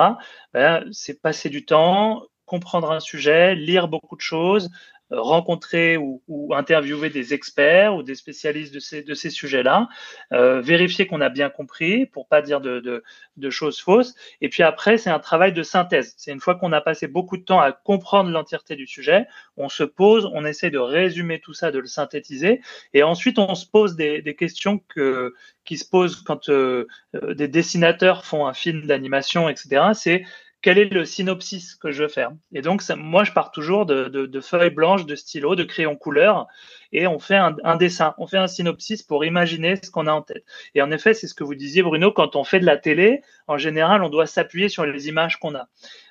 ben, 0.54 0.86
c'est 0.92 1.22
passer 1.22 1.50
du 1.50 1.66
temps, 1.66 2.24
comprendre 2.46 2.92
un 2.92 3.02
sujet, 3.02 3.54
lire 3.54 3.90
beaucoup 3.90 4.16
de 4.16 4.22
choses, 4.22 4.70
rencontrer 5.12 5.98
ou, 5.98 6.22
interviewer 6.54 7.10
des 7.10 7.34
experts 7.34 7.96
ou 7.96 8.04
des 8.04 8.16
spécialistes 8.16 8.74
de 8.74 8.80
ces, 8.80 9.04
de 9.04 9.14
ces 9.14 9.30
sujets-là, 9.30 9.88
euh, 10.34 10.62
vérifier 10.62 11.08
qu'on 11.08 11.22
a 11.22 11.30
bien 11.30 11.50
compris 11.50 12.06
pour 12.06 12.28
pas 12.28 12.42
dire 12.42 12.62
de, 12.62 12.80
de, 12.80 13.04
de 13.38 13.50
choses 13.50 13.80
fausses. 13.80 14.16
Et 14.42 14.50
puis 14.50 14.64
après, 14.64 14.98
c'est 14.98 15.10
un 15.10 15.20
travail 15.20 15.54
de 15.54 15.64
synthèse. 15.64 16.14
C'est 16.18 16.32
une 16.32 16.40
fois 16.40 16.56
qu'on 16.56 16.72
a 16.72 16.82
passé 16.82 17.08
beaucoup 17.08 17.38
de 17.38 17.44
temps 17.44 17.60
à 17.60 17.72
comprendre 17.72 18.30
l'entièreté 18.32 18.76
du 18.76 18.88
sujet, 18.88 19.28
on 19.56 19.70
se 19.70 19.84
pose, 19.84 20.30
on 20.34 20.46
essaie 20.46 20.70
de 20.70 20.80
résumer 20.80 21.40
tout 21.40 21.54
ça, 21.54 21.72
de 21.72 21.80
le 21.80 21.88
synthétiser, 21.88 22.62
et 22.94 23.04
ensuite 23.04 23.40
on 23.40 23.56
se 23.56 23.66
pose 23.66 23.96
des, 23.96 24.22
des 24.22 24.36
questions 24.36 24.80
que, 24.88 25.34
qui 25.68 25.78
se 25.78 25.88
posent 25.88 26.22
quand 26.22 26.50
euh, 26.50 26.88
euh, 27.16 27.34
des 27.34 27.48
dessinateurs 27.48 28.26
font 28.26 28.48
un 28.48 28.54
film 28.54 28.88
d'animation, 28.88 29.50
etc. 29.50 29.92
C'est 29.94 30.24
quel 30.62 30.78
est 30.80 30.92
le 30.92 31.06
synopsis 31.06 31.76
que 31.76 31.92
je 31.92 32.04
veux 32.04 32.10
faire 32.10 32.32
Et 32.52 32.62
donc, 32.62 32.82
moi, 32.98 33.24
je 33.24 33.32
pars 33.32 33.52
toujours 33.52 33.86
de, 33.86 34.42
feuilles 34.42 34.72
blanches, 34.72 35.06
de 35.06 35.16
stylos, 35.16 35.56
de 35.56 35.64
crayons 35.64 35.96
couleur, 35.96 36.48
et 36.92 37.06
on 37.06 37.20
fait 37.20 37.36
un, 37.38 37.76
dessin, 37.76 38.16
on 38.18 38.28
fait 38.28 38.38
un 38.38 38.48
synopsis 38.48 39.04
pour 39.04 39.24
imaginer 39.24 39.76
ce 39.82 39.92
qu'on 39.92 40.08
a 40.08 40.12
en 40.12 40.22
tête. 40.22 40.44
Et 40.74 40.82
en 40.82 40.92
effet, 40.92 41.14
c'est 41.14 41.28
ce 41.28 41.36
que 41.36 41.44
vous 41.44 41.56
disiez, 41.56 41.84
Bruno, 41.84 42.12
quand 42.12 42.36
on 42.36 42.44
fait 42.44 42.60
de 42.60 42.66
la 42.66 42.78
télé, 42.78 43.22
en 43.48 43.58
général, 43.58 44.04
on 44.04 44.10
doit 44.10 44.26
s'appuyer 44.26 44.70
sur 44.70 44.86
les 44.86 45.08
images 45.08 45.38
qu'on 45.38 45.56
a. 45.56 45.68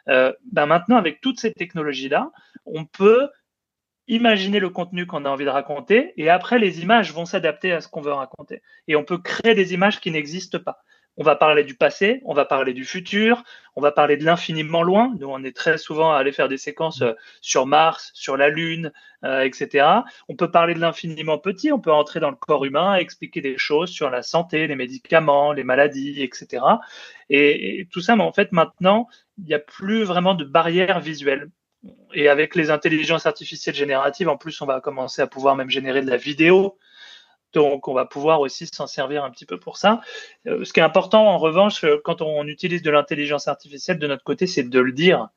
Euh, 0.09 0.33
ben 0.53 0.67
maintenant, 0.67 0.97
avec 0.97 1.21
toutes 1.21 1.41
ces 1.41 1.53
technologies-là, 1.53 2.31
on 2.67 2.85
peut 2.85 3.29
imaginer 4.09 4.61
le 4.61 4.71
contenu 4.71 5.07
qu'on 5.07 5.25
a 5.25 5.29
envie 5.29 5.45
de 5.45 5.51
raconter, 5.51 6.13
et 6.17 6.31
après, 6.31 6.61
les 6.61 6.83
images 6.83 7.13
vont 7.13 7.25
s'adapter 7.25 7.73
à 7.73 7.81
ce 7.81 7.89
qu'on 7.89 8.01
veut 8.01 8.13
raconter. 8.13 8.63
Et 8.87 8.95
on 8.95 9.05
peut 9.05 9.19
créer 9.19 9.55
des 9.55 9.75
images 9.75 10.01
qui 10.01 10.13
n'existent 10.13 10.61
pas. 10.61 10.85
On 11.19 11.25
va 11.25 11.35
parler 11.35 11.65
du 11.65 11.75
passé, 11.75 12.21
on 12.25 12.35
va 12.35 12.45
parler 12.45 12.75
du 12.75 12.85
futur, 12.85 13.43
on 13.75 13.81
va 13.81 13.91
parler 13.91 14.19
de 14.19 14.25
l'infiniment 14.25 14.83
loin. 14.83 15.15
Nous, 15.19 15.27
on 15.29 15.43
est 15.45 15.57
très 15.57 15.79
souvent 15.79 16.13
à 16.13 16.19
aller 16.19 16.33
faire 16.33 16.49
des 16.49 16.59
séquences 16.59 17.01
euh, 17.01 17.13
sur 17.41 17.67
Mars, 17.67 18.11
sur 18.13 18.37
la 18.37 18.51
Lune, 18.51 18.93
euh, 19.25 19.41
etc. 19.41 19.87
On 20.29 20.37
peut 20.37 20.51
parler 20.51 20.75
de 20.75 20.81
l'infiniment 20.81 21.39
petit, 21.39 21.73
on 21.73 21.81
peut 21.81 21.93
entrer 21.93 22.21
dans 22.21 22.31
le 22.31 22.37
corps 22.37 22.65
humain, 22.67 22.97
expliquer 22.97 23.41
des 23.41 23.57
choses 23.57 23.91
sur 23.91 24.11
la 24.11 24.23
santé, 24.23 24.67
les 24.67 24.77
médicaments, 24.77 25.53
les 25.53 25.65
maladies, 25.65 26.23
etc. 26.23 26.63
Et, 27.31 27.89
tout 27.91 28.01
ça, 28.01 28.15
mais 28.15 28.23
en 28.23 28.33
fait, 28.33 28.53
maintenant, 28.53 29.09
il 29.39 29.45
n'y 29.45 29.55
a 29.55 29.59
plus 29.59 30.05
vraiment 30.05 30.35
de 30.35 30.45
barrière 30.45 31.01
visuelle. 31.01 31.51
Et 32.15 32.29
avec 32.29 32.55
les 32.57 32.71
intelligences 32.71 33.27
artificielles 33.27 33.75
génératives, 33.75 34.29
en 34.29 34.37
plus, 34.37 34.61
on 34.61 34.67
va 34.67 34.81
commencer 34.81 35.23
à 35.23 35.27
pouvoir 35.27 35.57
même 35.57 35.71
générer 35.71 36.03
de 36.03 36.11
la 36.11 36.17
vidéo 36.17 36.79
donc, 37.57 37.89
on 37.89 37.95
va 37.95 38.05
pouvoir 38.05 38.41
aussi 38.41 38.67
s'en 38.67 38.87
servir 38.87 39.25
un 39.25 39.31
petit 39.31 39.47
peu 39.47 39.59
pour 39.59 39.79
ça. 39.79 40.03
Euh, 40.47 40.63
ce 40.63 40.75
qui 40.75 40.81
est 40.81 40.83
important, 40.83 41.27
en 41.27 41.39
revanche, 41.39 41.85
euh, 41.85 41.97
quand 42.05 42.21
on 42.21 42.47
utilise 42.47 42.83
de 42.83 42.91
l'intelligence 42.91 43.49
artificielle 43.49 43.99
de 43.99 44.07
notre 44.07 44.25
côté, 44.25 44.47
c'est 44.47 44.63
de 44.63 44.79
le 44.79 44.93
dire 44.93 45.29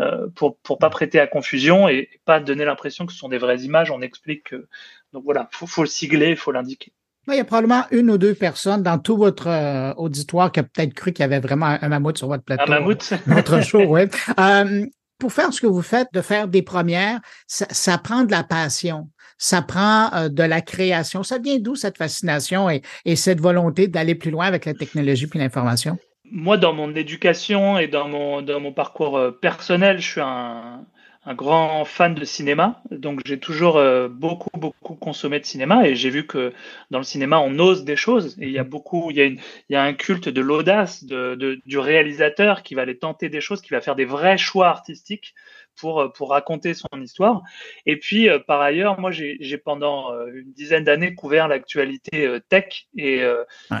euh, 0.00 0.26
pour 0.34 0.58
ne 0.68 0.74
pas 0.74 0.90
prêter 0.90 1.20
à 1.20 1.28
confusion 1.28 1.88
et, 1.88 2.08
pas 2.24 2.40
donner 2.40 2.64
l'impression 2.64 3.06
que 3.06 3.12
ce 3.12 3.18
sont 3.18 3.28
des 3.28 3.38
vraies 3.38 3.60
images. 3.60 3.92
On 3.92 4.00
explique 4.00 4.50
que. 4.50 4.66
Donc 5.12 5.22
voilà, 5.22 5.48
il 5.62 5.68
faut, 5.68 5.82
le 5.82 5.88
sigler, 5.88 6.30
il 6.30 6.36
faut 6.36 6.50
l'indiquer. 6.50 6.92
Il 7.28 7.34
y 7.34 7.38
a 7.38 7.44
probablement 7.44 7.84
une 7.92 8.10
ou 8.10 8.18
deux 8.18 8.34
personnes 8.34 8.82
dans 8.82 8.98
tout 8.98 9.16
votre 9.16 9.94
auditoire 9.98 10.50
qui 10.50 10.60
a 10.60 10.62
peut-être 10.64 10.94
cru 10.94 11.12
qu'il 11.12 11.22
y 11.22 11.26
avait 11.26 11.40
vraiment 11.40 11.76
un 11.80 11.88
mammouth 11.88 12.18
sur 12.18 12.26
votre 12.26 12.42
plateau. 12.42 12.64
Un 12.66 12.80
mammouth? 12.80 13.12
Notre 13.26 13.62
show, 13.62 13.82
oui. 13.82 14.02
pour 15.18 15.32
faire 15.32 15.52
ce 15.52 15.60
que 15.60 15.66
vous 15.66 15.82
faites, 15.82 16.08
de 16.12 16.20
faire 16.20 16.48
des 16.48 16.62
premières, 16.62 17.20
ça 17.46 17.98
prend 17.98 18.24
de 18.24 18.30
la 18.30 18.44
passion 18.44 19.08
ça 19.38 19.62
prend 19.62 20.12
euh, 20.14 20.28
de 20.28 20.42
la 20.42 20.60
création. 20.60 21.22
Ça 21.22 21.38
vient 21.38 21.58
d'où 21.58 21.76
cette 21.76 21.96
fascination 21.96 22.68
et, 22.68 22.82
cette 23.16 23.40
volonté 23.40 23.88
d'aller 23.88 24.14
plus 24.14 24.30
loin 24.30 24.46
avec 24.46 24.64
la 24.64 24.74
technologie 24.74 25.26
puis 25.26 25.38
l'information? 25.38 25.96
Moi, 26.30 26.58
dans 26.58 26.74
mon 26.74 26.94
éducation 26.94 27.78
et 27.78 27.88
dans 27.88 28.08
mon, 28.08 28.72
parcours 28.72 29.16
euh, 29.16 29.30
personnel, 29.30 29.98
je 30.00 30.10
suis 30.10 30.20
un, 30.20 30.84
un 31.24 31.34
grand 31.34 31.84
fan 31.84 32.14
de 32.14 32.24
cinéma, 32.24 32.82
donc 32.90 33.20
j'ai 33.26 33.38
toujours 33.38 33.76
euh, 33.76 34.08
beaucoup 34.08 34.48
beaucoup 34.54 34.94
consommé 34.94 35.40
de 35.40 35.44
cinéma 35.44 35.86
et 35.86 35.94
j'ai 35.94 36.10
vu 36.10 36.26
que 36.26 36.52
dans 36.90 36.98
le 36.98 37.04
cinéma 37.04 37.38
on 37.40 37.58
ose 37.58 37.84
des 37.84 37.96
choses 37.96 38.36
et 38.40 38.46
il 38.46 38.52
y 38.52 38.58
a 38.58 38.64
beaucoup, 38.64 39.10
il 39.10 39.16
y 39.16 39.20
a, 39.20 39.24
une, 39.24 39.38
il 39.68 39.72
y 39.72 39.76
a 39.76 39.82
un 39.82 39.92
culte 39.94 40.28
de 40.28 40.40
l'audace 40.40 41.04
de, 41.04 41.34
de, 41.34 41.60
du 41.66 41.78
réalisateur 41.78 42.62
qui 42.62 42.74
va 42.74 42.82
aller 42.82 42.98
tenter 42.98 43.28
des 43.28 43.40
choses, 43.40 43.60
qui 43.60 43.70
va 43.70 43.80
faire 43.80 43.96
des 43.96 44.04
vrais 44.04 44.38
choix 44.38 44.68
artistiques 44.68 45.34
pour, 45.76 46.00
euh, 46.00 46.08
pour 46.08 46.30
raconter 46.30 46.74
son 46.74 46.88
histoire. 47.00 47.42
Et 47.84 47.96
puis, 47.96 48.28
euh, 48.28 48.38
par 48.38 48.60
ailleurs, 48.60 48.98
moi, 49.00 49.10
j'ai 49.10 49.58
pendant 49.58 50.12
une 50.26 50.52
dizaine 50.52 50.84
d'années 50.84 51.14
couvert 51.14 51.46
l'actualité 51.48 52.38
tech 52.48 52.86
et, 52.96 53.22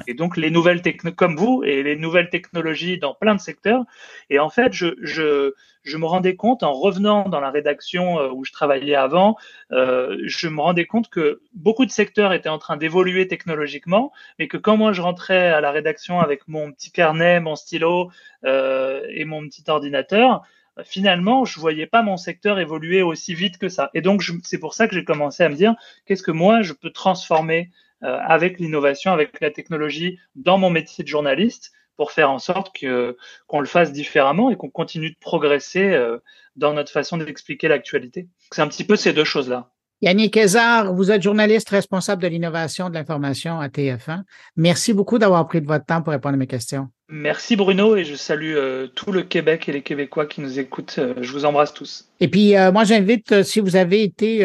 et, 0.06 0.14
donc 0.14 0.36
les 0.36 0.50
nouvelles 0.50 0.82
technologies, 0.82 1.16
comme 1.16 1.36
vous, 1.36 1.62
et 1.64 1.82
les 1.82 1.96
nouvelles 1.96 2.30
technologies 2.30 2.98
dans 2.98 3.14
plein 3.14 3.34
de 3.34 3.40
secteurs. 3.40 3.84
Et 4.30 4.38
en 4.38 4.50
fait, 4.50 4.72
je, 4.72 4.94
je, 5.02 5.54
je 5.88 5.96
me 5.96 6.06
rendais 6.06 6.36
compte, 6.36 6.62
en 6.62 6.72
revenant 6.72 7.28
dans 7.28 7.40
la 7.40 7.50
rédaction 7.50 8.18
où 8.32 8.44
je 8.44 8.52
travaillais 8.52 8.94
avant, 8.94 9.36
je 9.70 10.48
me 10.48 10.60
rendais 10.60 10.86
compte 10.86 11.08
que 11.08 11.40
beaucoup 11.54 11.86
de 11.86 11.90
secteurs 11.90 12.32
étaient 12.32 12.48
en 12.48 12.58
train 12.58 12.76
d'évoluer 12.76 13.26
technologiquement, 13.26 14.12
mais 14.38 14.48
que 14.48 14.56
quand 14.56 14.76
moi 14.76 14.92
je 14.92 15.02
rentrais 15.02 15.48
à 15.48 15.60
la 15.60 15.70
rédaction 15.70 16.20
avec 16.20 16.46
mon 16.48 16.72
petit 16.72 16.92
carnet, 16.92 17.40
mon 17.40 17.56
stylo 17.56 18.10
et 18.44 19.24
mon 19.24 19.46
petit 19.48 19.64
ordinateur, 19.68 20.42
finalement, 20.84 21.44
je 21.44 21.58
voyais 21.60 21.86
pas 21.86 22.02
mon 22.02 22.16
secteur 22.16 22.58
évoluer 22.58 23.02
aussi 23.02 23.34
vite 23.34 23.58
que 23.58 23.68
ça. 23.68 23.90
Et 23.94 24.00
donc, 24.00 24.22
c'est 24.44 24.58
pour 24.58 24.74
ça 24.74 24.88
que 24.88 24.94
j'ai 24.94 25.04
commencé 25.04 25.42
à 25.42 25.48
me 25.48 25.54
dire, 25.54 25.74
qu'est-ce 26.06 26.22
que 26.22 26.30
moi, 26.30 26.62
je 26.62 26.72
peux 26.72 26.90
transformer 26.90 27.70
euh, 28.04 28.18
avec 28.22 28.60
l'innovation, 28.60 29.12
avec 29.12 29.40
la 29.40 29.50
technologie 29.50 30.18
dans 30.36 30.58
mon 30.58 30.70
métier 30.70 31.02
de 31.02 31.08
journaliste 31.08 31.72
pour 31.98 32.12
faire 32.12 32.30
en 32.30 32.38
sorte 32.38 32.74
que 32.74 33.18
qu'on 33.46 33.60
le 33.60 33.66
fasse 33.66 33.92
différemment 33.92 34.50
et 34.50 34.56
qu'on 34.56 34.70
continue 34.70 35.10
de 35.10 35.18
progresser 35.20 35.90
euh, 35.92 36.18
dans 36.56 36.72
notre 36.72 36.90
façon 36.90 37.18
d'expliquer 37.18 37.68
l'actualité. 37.68 38.28
C'est 38.52 38.62
un 38.62 38.68
petit 38.68 38.84
peu 38.84 38.96
ces 38.96 39.12
deux 39.12 39.24
choses-là. 39.24 39.70
Yannick 40.00 40.34
Kézard, 40.34 40.94
vous 40.94 41.10
êtes 41.10 41.22
journaliste 41.22 41.68
responsable 41.70 42.22
de 42.22 42.28
l'innovation 42.28 42.88
de 42.88 42.94
l'information 42.94 43.58
à 43.58 43.66
TF1. 43.66 44.22
Merci 44.56 44.94
beaucoup 44.94 45.18
d'avoir 45.18 45.46
pris 45.48 45.60
de 45.60 45.66
votre 45.66 45.84
temps 45.84 46.00
pour 46.00 46.12
répondre 46.12 46.34
à 46.34 46.38
mes 46.38 46.46
questions. 46.46 46.88
Merci 47.10 47.56
Bruno 47.56 47.96
et 47.96 48.04
je 48.04 48.14
salue 48.14 48.54
euh, 48.54 48.86
tout 48.86 49.12
le 49.12 49.22
Québec 49.22 49.66
et 49.66 49.72
les 49.72 49.80
Québécois 49.80 50.26
qui 50.26 50.42
nous 50.42 50.58
écoutent. 50.58 50.96
Euh, 50.98 51.14
je 51.22 51.32
vous 51.32 51.46
embrasse 51.46 51.72
tous. 51.72 52.06
Et 52.20 52.28
puis 52.28 52.54
euh, 52.54 52.70
moi 52.70 52.84
j'invite, 52.84 53.44
si 53.44 53.60
vous 53.60 53.76
avez 53.76 54.02
été 54.02 54.40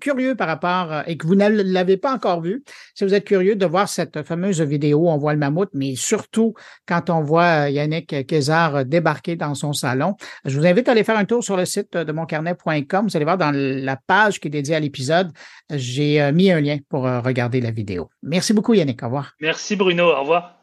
curieux 0.00 0.36
par 0.36 0.46
rapport 0.46 1.02
et 1.08 1.16
que 1.16 1.26
vous 1.26 1.34
ne 1.34 1.48
l'avez 1.48 1.96
pas 1.96 2.14
encore 2.14 2.42
vu, 2.42 2.62
si 2.94 3.02
vous 3.02 3.12
êtes 3.12 3.24
curieux 3.24 3.56
de 3.56 3.66
voir 3.66 3.88
cette 3.88 4.22
fameuse 4.22 4.60
vidéo, 4.60 5.08
on 5.08 5.16
voit 5.16 5.32
le 5.32 5.40
mammouth, 5.40 5.70
mais 5.74 5.96
surtout 5.96 6.54
quand 6.86 7.10
on 7.10 7.22
voit 7.22 7.70
Yannick 7.70 8.24
Kézard 8.24 8.84
débarquer 8.84 9.34
dans 9.34 9.56
son 9.56 9.72
salon, 9.72 10.14
je 10.44 10.56
vous 10.56 10.66
invite 10.66 10.88
à 10.88 10.92
aller 10.92 11.04
faire 11.04 11.18
un 11.18 11.24
tour 11.24 11.42
sur 11.42 11.56
le 11.56 11.64
site 11.64 11.96
de 11.96 12.12
moncarnet.com. 12.12 13.08
Vous 13.08 13.16
allez 13.16 13.24
voir 13.24 13.38
dans 13.38 13.52
la 13.52 13.96
page 13.96 14.38
qui 14.38 14.46
est 14.46 14.50
dédiée 14.50 14.76
à 14.76 14.80
l'épisode, 14.80 15.32
j'ai 15.72 16.30
mis 16.30 16.52
un 16.52 16.60
lien 16.60 16.78
pour 16.88 17.02
regarder 17.02 17.60
la 17.60 17.72
vidéo. 17.72 18.10
Merci 18.22 18.52
beaucoup 18.52 18.74
Yannick. 18.74 19.02
Au 19.02 19.06
revoir. 19.06 19.32
Merci 19.40 19.74
Bruno. 19.74 20.04
Au 20.04 20.20
revoir. 20.20 20.56